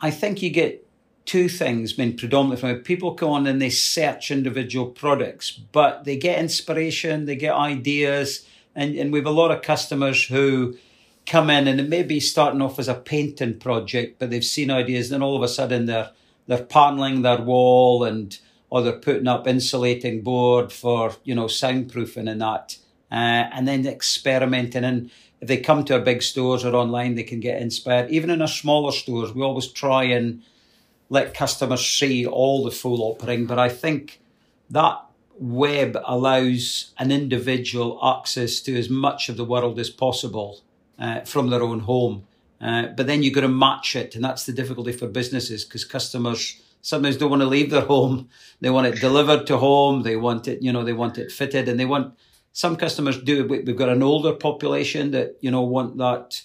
I 0.00 0.10
think 0.10 0.42
you 0.42 0.50
get 0.50 0.85
two 1.26 1.48
things, 1.48 1.94
I 1.98 2.04
mean, 2.04 2.16
predominantly 2.16 2.74
from. 2.74 2.82
People 2.82 3.14
come 3.14 3.30
on 3.30 3.46
and 3.46 3.60
they 3.60 3.70
search 3.70 4.30
individual 4.30 4.86
products, 4.86 5.50
but 5.50 6.04
they 6.04 6.16
get 6.16 6.38
inspiration, 6.38 7.26
they 7.26 7.36
get 7.36 7.54
ideas, 7.54 8.46
and, 8.74 8.94
and 8.94 9.12
we 9.12 9.18
have 9.18 9.26
a 9.26 9.30
lot 9.30 9.50
of 9.50 9.62
customers 9.62 10.24
who 10.24 10.76
come 11.26 11.50
in 11.50 11.66
and 11.66 11.80
it 11.80 11.88
may 11.88 12.04
be 12.04 12.20
starting 12.20 12.62
off 12.62 12.78
as 12.78 12.88
a 12.88 12.94
painting 12.94 13.58
project, 13.58 14.18
but 14.18 14.30
they've 14.30 14.44
seen 14.44 14.70
ideas, 14.70 15.10
then 15.10 15.22
all 15.22 15.36
of 15.36 15.42
a 15.42 15.48
sudden 15.48 15.86
they're 15.86 16.10
they're 16.46 16.64
paneling 16.64 17.22
their 17.22 17.40
wall 17.40 18.04
and 18.04 18.38
or 18.70 18.82
they're 18.82 18.92
putting 18.98 19.26
up 19.26 19.48
insulating 19.48 20.22
board 20.22 20.72
for 20.72 21.14
you 21.24 21.34
know 21.34 21.46
soundproofing 21.46 22.30
and 22.30 22.40
that, 22.40 22.76
uh, 23.10 23.50
and 23.52 23.66
then 23.66 23.86
experimenting. 23.86 24.84
And 24.84 25.10
if 25.40 25.48
they 25.48 25.56
come 25.58 25.84
to 25.84 25.94
our 25.94 26.00
big 26.00 26.22
stores 26.22 26.64
or 26.64 26.74
online, 26.74 27.16
they 27.16 27.24
can 27.24 27.40
get 27.40 27.60
inspired. 27.60 28.10
Even 28.10 28.30
in 28.30 28.40
our 28.40 28.48
smaller 28.48 28.92
stores, 28.92 29.34
we 29.34 29.42
always 29.42 29.66
try 29.66 30.04
and 30.04 30.42
let 31.08 31.34
customers 31.34 31.86
see 31.86 32.26
all 32.26 32.64
the 32.64 32.70
full 32.70 33.02
offering. 33.02 33.46
But 33.46 33.58
I 33.58 33.68
think 33.68 34.20
that 34.70 35.00
web 35.38 35.96
allows 36.04 36.92
an 36.98 37.12
individual 37.12 37.98
access 38.02 38.60
to 38.60 38.76
as 38.76 38.88
much 38.88 39.28
of 39.28 39.36
the 39.36 39.44
world 39.44 39.78
as 39.78 39.90
possible 39.90 40.60
uh, 40.98 41.20
from 41.20 41.50
their 41.50 41.62
own 41.62 41.80
home. 41.80 42.26
Uh, 42.60 42.86
but 42.96 43.06
then 43.06 43.22
you've 43.22 43.34
got 43.34 43.42
to 43.42 43.48
match 43.48 43.94
it, 43.94 44.14
and 44.14 44.24
that's 44.24 44.46
the 44.46 44.52
difficulty 44.52 44.92
for 44.92 45.06
businesses 45.06 45.64
because 45.64 45.84
customers 45.84 46.60
sometimes 46.80 47.16
don't 47.16 47.30
want 47.30 47.42
to 47.42 47.48
leave 47.48 47.70
their 47.70 47.82
home. 47.82 48.28
They 48.60 48.70
want 48.70 48.86
it 48.86 49.00
delivered 49.00 49.46
to 49.48 49.58
home. 49.58 50.02
They 50.02 50.16
want 50.16 50.48
it, 50.48 50.62
you 50.62 50.72
know, 50.72 50.82
they 50.82 50.94
want 50.94 51.18
it 51.18 51.30
fitted, 51.30 51.68
and 51.68 51.78
they 51.78 51.84
want. 51.84 52.14
Some 52.52 52.76
customers 52.76 53.20
do. 53.20 53.46
We've 53.46 53.76
got 53.76 53.90
an 53.90 54.02
older 54.02 54.32
population 54.32 55.10
that 55.10 55.36
you 55.42 55.50
know 55.50 55.60
want 55.60 55.98
that 55.98 56.40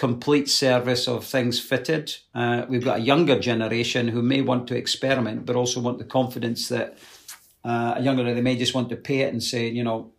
complete 0.00 0.48
service 0.48 1.06
of 1.06 1.26
things 1.26 1.60
fitted. 1.60 2.16
Uh, 2.34 2.64
we've 2.70 2.82
got 2.82 3.00
a 3.00 3.02
younger 3.02 3.38
generation 3.38 4.08
who 4.08 4.22
may 4.22 4.40
want 4.40 4.66
to 4.66 4.74
experiment, 4.74 5.44
but 5.44 5.56
also 5.56 5.78
want 5.78 5.98
the 5.98 6.06
confidence 6.06 6.68
that 6.68 6.96
uh, 7.66 7.92
a 7.98 8.00
younger 8.00 8.24
they 8.24 8.40
may 8.40 8.56
just 8.56 8.74
want 8.74 8.88
to 8.88 8.96
pay 8.96 9.20
it 9.20 9.30
and 9.30 9.42
say, 9.42 9.68
you 9.68 9.84
know, 9.84 10.10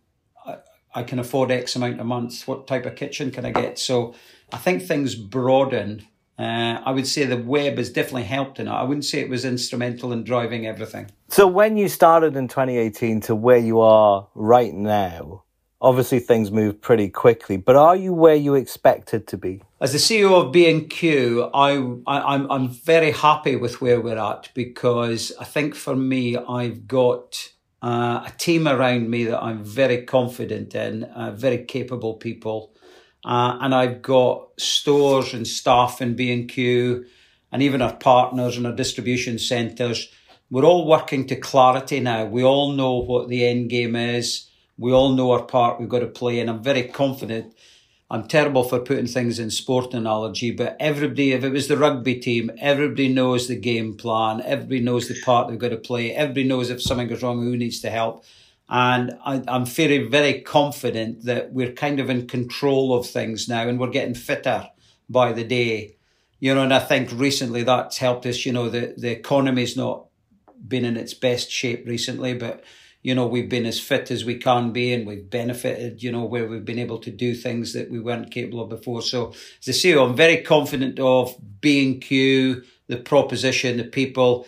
I, 0.46 0.58
I 0.94 1.02
can 1.02 1.18
afford 1.18 1.50
X 1.50 1.74
amount 1.74 2.00
a 2.00 2.04
month. 2.04 2.46
What 2.46 2.68
type 2.68 2.86
of 2.86 2.94
kitchen 2.94 3.32
can 3.32 3.44
I 3.44 3.50
get? 3.50 3.76
So 3.76 4.14
I 4.52 4.58
think 4.58 4.84
things 4.84 5.16
broaden. 5.16 6.06
Uh, 6.38 6.80
I 6.86 6.92
would 6.92 7.08
say 7.08 7.24
the 7.24 7.36
web 7.36 7.76
has 7.78 7.90
definitely 7.90 8.22
helped 8.22 8.60
in 8.60 8.68
it. 8.68 8.70
I 8.70 8.84
wouldn't 8.84 9.04
say 9.04 9.18
it 9.18 9.28
was 9.28 9.44
instrumental 9.44 10.12
in 10.12 10.22
driving 10.22 10.64
everything. 10.64 11.10
So 11.26 11.48
when 11.48 11.76
you 11.76 11.88
started 11.88 12.36
in 12.36 12.46
2018 12.46 13.20
to 13.22 13.34
where 13.34 13.58
you 13.58 13.80
are 13.80 14.28
right 14.36 14.72
now, 14.72 15.42
obviously 15.82 16.20
things 16.20 16.52
move 16.52 16.80
pretty 16.80 17.08
quickly, 17.08 17.56
but 17.56 17.74
are 17.74 17.96
you 17.96 18.14
where 18.14 18.36
you 18.36 18.54
expected 18.54 19.26
to 19.26 19.36
be? 19.36 19.60
As 19.80 19.92
the 19.92 19.98
CEO 19.98 20.40
of 20.40 20.52
B&Q, 20.52 21.50
I, 21.52 21.72
I, 22.06 22.34
I'm, 22.34 22.50
I'm 22.50 22.68
very 22.68 23.10
happy 23.10 23.56
with 23.56 23.80
where 23.80 24.00
we're 24.00 24.16
at 24.16 24.48
because 24.54 25.32
I 25.40 25.44
think 25.44 25.74
for 25.74 25.96
me, 25.96 26.36
I've 26.36 26.86
got 26.86 27.50
uh, 27.82 28.22
a 28.24 28.32
team 28.38 28.68
around 28.68 29.10
me 29.10 29.24
that 29.24 29.42
I'm 29.42 29.64
very 29.64 30.04
confident 30.04 30.76
in, 30.76 31.02
uh, 31.02 31.32
very 31.32 31.64
capable 31.64 32.14
people. 32.14 32.72
Uh, 33.24 33.58
and 33.60 33.74
I've 33.74 34.02
got 34.02 34.50
stores 34.60 35.34
and 35.34 35.46
staff 35.46 36.00
in 36.00 36.14
B&Q 36.14 37.04
and 37.50 37.60
even 37.60 37.82
our 37.82 37.96
partners 37.96 38.56
and 38.56 38.66
our 38.68 38.74
distribution 38.74 39.38
centres. 39.38 40.08
We're 40.48 40.64
all 40.64 40.86
working 40.86 41.26
to 41.26 41.36
clarity 41.36 41.98
now. 41.98 42.26
We 42.26 42.44
all 42.44 42.72
know 42.72 42.98
what 42.98 43.28
the 43.28 43.44
end 43.44 43.68
game 43.68 43.96
is 43.96 44.48
we 44.82 44.92
all 44.92 45.10
know 45.10 45.30
our 45.30 45.42
part 45.42 45.78
we've 45.78 45.88
got 45.88 46.00
to 46.00 46.06
play, 46.06 46.40
and 46.40 46.50
I'm 46.50 46.62
very 46.62 46.82
confident. 46.82 47.54
I'm 48.10 48.28
terrible 48.28 48.64
for 48.64 48.78
putting 48.78 49.06
things 49.06 49.38
in 49.38 49.50
sport 49.50 49.94
analogy, 49.94 50.50
but 50.50 50.76
everybody, 50.78 51.32
if 51.32 51.44
it 51.44 51.52
was 51.52 51.68
the 51.68 51.78
rugby 51.78 52.16
team, 52.16 52.50
everybody 52.58 53.08
knows 53.08 53.48
the 53.48 53.56
game 53.56 53.96
plan, 53.96 54.42
everybody 54.42 54.80
knows 54.80 55.08
the 55.08 55.18
part 55.22 55.48
they've 55.48 55.58
got 55.58 55.70
to 55.70 55.78
play, 55.78 56.12
everybody 56.12 56.44
knows 56.44 56.68
if 56.68 56.82
something 56.82 57.08
goes 57.08 57.22
wrong, 57.22 57.42
who 57.42 57.56
needs 57.56 57.80
to 57.80 57.90
help. 57.90 58.24
And 58.68 59.16
I, 59.24 59.42
am 59.48 59.66
very, 59.66 60.08
very 60.08 60.40
confident 60.40 61.24
that 61.24 61.52
we're 61.52 61.72
kind 61.72 62.00
of 62.00 62.10
in 62.10 62.26
control 62.26 62.94
of 62.94 63.06
things 63.06 63.48
now 63.48 63.68
and 63.68 63.78
we're 63.78 63.90
getting 63.90 64.14
fitter 64.14 64.68
by 65.08 65.32
the 65.32 65.44
day. 65.44 65.96
You 66.40 66.54
know, 66.54 66.64
and 66.64 66.74
I 66.74 66.80
think 66.80 67.10
recently 67.12 67.62
that's 67.62 67.98
helped 67.98 68.26
us. 68.26 68.44
You 68.44 68.52
know, 68.52 68.68
the, 68.68 68.94
the 68.96 69.10
economy's 69.10 69.76
not 69.76 70.06
been 70.66 70.84
in 70.84 70.96
its 70.96 71.14
best 71.14 71.50
shape 71.50 71.86
recently, 71.86 72.34
but 72.34 72.64
you 73.02 73.14
know, 73.14 73.26
we've 73.26 73.48
been 73.48 73.66
as 73.66 73.80
fit 73.80 74.10
as 74.10 74.24
we 74.24 74.36
can 74.36 74.72
be 74.72 74.92
and 74.92 75.06
we've 75.06 75.28
benefited, 75.28 76.02
you 76.02 76.12
know, 76.12 76.24
where 76.24 76.46
we've 76.46 76.64
been 76.64 76.78
able 76.78 76.98
to 76.98 77.10
do 77.10 77.34
things 77.34 77.72
that 77.72 77.90
we 77.90 77.98
weren't 77.98 78.30
capable 78.30 78.62
of 78.62 78.68
before. 78.68 79.02
So 79.02 79.30
as 79.60 79.68
I 79.68 79.72
say, 79.72 79.98
I'm 79.98 80.14
very 80.14 80.38
confident 80.38 81.00
of 81.00 81.34
B&Q, 81.60 82.62
the 82.86 82.96
proposition, 82.96 83.76
the 83.76 83.84
people, 83.84 84.46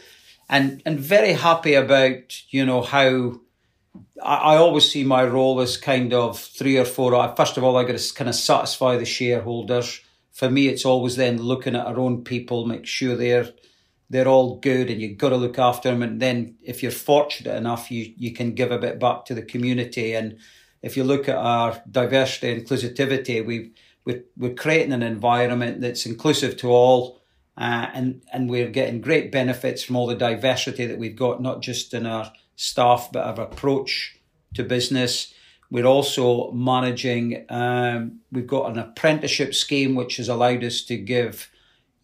and, 0.48 0.82
and 0.86 1.00
very 1.00 1.32
happy 1.32 1.74
about, 1.74 2.52
you 2.52 2.64
know, 2.64 2.82
how 2.82 3.40
I, 4.22 4.36
I 4.36 4.56
always 4.56 4.88
see 4.88 5.02
my 5.02 5.24
role 5.24 5.60
as 5.60 5.76
kind 5.76 6.12
of 6.12 6.38
three 6.38 6.78
or 6.78 6.84
four. 6.84 7.34
First 7.36 7.56
of 7.56 7.64
all, 7.64 7.76
I 7.76 7.84
got 7.84 7.98
to 7.98 8.14
kind 8.14 8.28
of 8.28 8.36
satisfy 8.36 8.96
the 8.96 9.04
shareholders. 9.04 10.00
For 10.32 10.50
me, 10.50 10.68
it's 10.68 10.84
always 10.84 11.16
then 11.16 11.38
looking 11.38 11.74
at 11.74 11.86
our 11.86 11.98
own 11.98 12.22
people, 12.22 12.66
make 12.66 12.86
sure 12.86 13.16
they're 13.16 13.50
they're 14.10 14.28
all 14.28 14.58
good 14.58 14.90
and 14.90 15.00
you've 15.00 15.18
got 15.18 15.30
to 15.30 15.36
look 15.36 15.58
after 15.58 15.90
them. 15.90 16.02
And 16.02 16.20
then 16.20 16.56
if 16.62 16.82
you're 16.82 16.92
fortunate 16.92 17.56
enough, 17.56 17.90
you, 17.90 18.12
you 18.16 18.32
can 18.32 18.54
give 18.54 18.70
a 18.70 18.78
bit 18.78 18.98
back 18.98 19.24
to 19.26 19.34
the 19.34 19.42
community. 19.42 20.14
And 20.14 20.38
if 20.82 20.96
you 20.96 21.04
look 21.04 21.28
at 21.28 21.36
our 21.36 21.82
diversity 21.90 22.52
and 22.52 22.66
inclusivity, 22.66 23.44
we 23.44 23.72
we're, 24.04 24.24
we're 24.36 24.54
creating 24.54 24.92
an 24.92 25.02
environment 25.02 25.80
that's 25.80 26.06
inclusive 26.06 26.56
to 26.58 26.70
all. 26.70 27.20
Uh, 27.56 27.88
and, 27.94 28.22
and 28.32 28.50
we're 28.50 28.68
getting 28.68 29.00
great 29.00 29.30
benefits 29.30 29.82
from 29.82 29.96
all 29.96 30.06
the 30.06 30.14
diversity 30.14 30.86
that 30.86 30.98
we've 30.98 31.16
got, 31.16 31.40
not 31.40 31.62
just 31.62 31.94
in 31.94 32.04
our 32.04 32.32
staff, 32.56 33.08
but 33.12 33.24
our 33.24 33.44
approach 33.46 34.18
to 34.54 34.64
business. 34.64 35.32
We're 35.70 35.86
also 35.86 36.50
managing, 36.50 37.46
um, 37.48 38.20
we've 38.30 38.46
got 38.46 38.70
an 38.70 38.78
apprenticeship 38.78 39.54
scheme 39.54 39.94
which 39.94 40.16
has 40.18 40.28
allowed 40.28 40.64
us 40.64 40.82
to 40.82 40.96
give 40.96 41.50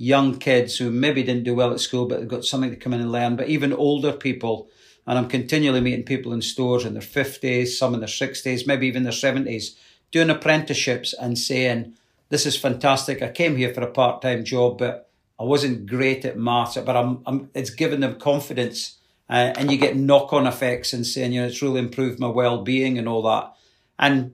young 0.00 0.38
kids 0.38 0.78
who 0.78 0.90
maybe 0.90 1.22
didn't 1.22 1.44
do 1.44 1.54
well 1.54 1.72
at 1.72 1.78
school, 1.78 2.06
but 2.06 2.18
they've 2.18 2.28
got 2.28 2.42
something 2.42 2.70
to 2.70 2.76
come 2.76 2.94
in 2.94 3.02
and 3.02 3.12
learn, 3.12 3.36
but 3.36 3.50
even 3.50 3.70
older 3.70 4.12
people. 4.12 4.70
And 5.06 5.18
I'm 5.18 5.28
continually 5.28 5.82
meeting 5.82 6.04
people 6.04 6.32
in 6.32 6.40
stores 6.40 6.86
in 6.86 6.94
their 6.94 7.02
50s, 7.02 7.68
some 7.68 7.92
in 7.92 8.00
their 8.00 8.08
60s, 8.08 8.66
maybe 8.66 8.86
even 8.86 9.02
their 9.02 9.12
70s, 9.12 9.76
doing 10.10 10.30
apprenticeships 10.30 11.12
and 11.12 11.38
saying, 11.38 11.92
This 12.30 12.46
is 12.46 12.56
fantastic. 12.56 13.20
I 13.20 13.30
came 13.30 13.56
here 13.56 13.74
for 13.74 13.82
a 13.82 13.90
part 13.90 14.22
time 14.22 14.42
job, 14.42 14.78
but 14.78 15.10
I 15.38 15.42
wasn't 15.42 15.86
great 15.86 16.24
at 16.24 16.38
maths, 16.38 16.78
but 16.78 16.96
I'm, 16.96 17.22
I'm 17.26 17.50
it's 17.54 17.70
given 17.70 18.00
them 18.00 18.18
confidence. 18.18 18.96
Uh, 19.28 19.52
and 19.56 19.70
you 19.70 19.76
get 19.76 19.96
knock 19.96 20.32
on 20.32 20.46
effects 20.46 20.94
and 20.94 21.06
saying, 21.06 21.32
you 21.32 21.42
know, 21.42 21.46
it's 21.46 21.60
really 21.60 21.78
improved 21.78 22.18
my 22.18 22.26
well 22.26 22.62
being 22.62 22.98
and 22.98 23.06
all 23.06 23.22
that. 23.22 23.52
And 23.98 24.32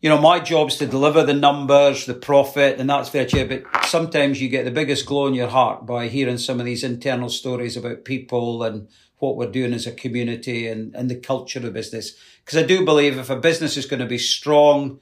you 0.00 0.08
know, 0.08 0.20
my 0.20 0.38
job 0.38 0.68
is 0.68 0.76
to 0.76 0.86
deliver 0.86 1.24
the 1.24 1.34
numbers, 1.34 2.06
the 2.06 2.14
profit, 2.14 2.78
and 2.78 2.88
that's 2.88 3.08
very 3.08 3.26
true. 3.26 3.48
But 3.48 3.86
sometimes 3.86 4.40
you 4.40 4.48
get 4.48 4.64
the 4.64 4.70
biggest 4.70 5.06
glow 5.06 5.26
in 5.26 5.34
your 5.34 5.48
heart 5.48 5.86
by 5.86 6.06
hearing 6.06 6.38
some 6.38 6.60
of 6.60 6.66
these 6.66 6.84
internal 6.84 7.28
stories 7.28 7.76
about 7.76 8.04
people 8.04 8.62
and 8.62 8.88
what 9.18 9.36
we're 9.36 9.50
doing 9.50 9.72
as 9.72 9.86
a 9.88 9.92
community 9.92 10.68
and, 10.68 10.94
and 10.94 11.10
the 11.10 11.16
culture 11.16 11.66
of 11.66 11.72
business. 11.72 12.16
Because 12.44 12.62
I 12.62 12.66
do 12.66 12.84
believe 12.84 13.18
if 13.18 13.30
a 13.30 13.36
business 13.36 13.76
is 13.76 13.86
going 13.86 13.98
to 13.98 14.06
be 14.06 14.18
strong 14.18 15.00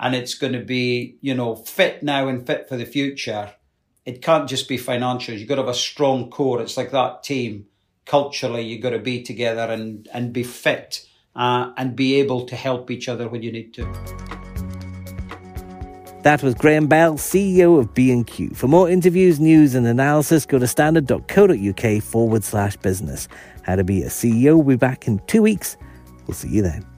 and 0.00 0.14
it's 0.14 0.34
going 0.34 0.54
to 0.54 0.64
be, 0.64 1.18
you 1.20 1.34
know, 1.34 1.54
fit 1.54 2.02
now 2.02 2.28
and 2.28 2.46
fit 2.46 2.70
for 2.70 2.78
the 2.78 2.86
future, 2.86 3.52
it 4.06 4.22
can't 4.22 4.48
just 4.48 4.66
be 4.66 4.78
financial. 4.78 5.34
You've 5.34 5.48
got 5.48 5.56
to 5.56 5.62
have 5.62 5.68
a 5.68 5.74
strong 5.74 6.30
core. 6.30 6.62
It's 6.62 6.78
like 6.78 6.92
that 6.92 7.22
team. 7.22 7.66
Culturally, 8.06 8.62
you've 8.62 8.82
got 8.82 8.90
to 8.90 8.98
be 8.98 9.22
together 9.22 9.70
and, 9.70 10.08
and 10.14 10.32
be 10.32 10.42
fit 10.42 11.06
uh, 11.38 11.72
and 11.76 11.96
be 11.96 12.16
able 12.16 12.44
to 12.44 12.56
help 12.56 12.90
each 12.90 13.08
other 13.08 13.28
when 13.28 13.42
you 13.42 13.50
need 13.50 13.72
to. 13.74 13.84
That 16.22 16.42
was 16.42 16.54
Graham 16.54 16.88
Bell, 16.88 17.14
CEO 17.14 17.78
of 17.78 17.94
B&Q. 17.94 18.50
For 18.50 18.66
more 18.66 18.90
interviews, 18.90 19.38
news 19.38 19.74
and 19.74 19.86
analysis, 19.86 20.44
go 20.44 20.58
to 20.58 20.66
standard.co.uk 20.66 22.02
forward 22.02 22.44
slash 22.44 22.76
business. 22.76 23.28
How 23.62 23.76
to 23.76 23.84
be 23.84 24.02
a 24.02 24.08
CEO 24.08 24.56
We'll 24.56 24.64
be 24.64 24.76
back 24.76 25.06
in 25.06 25.20
two 25.26 25.40
weeks. 25.40 25.76
We'll 26.26 26.34
see 26.34 26.48
you 26.48 26.62
then. 26.62 26.97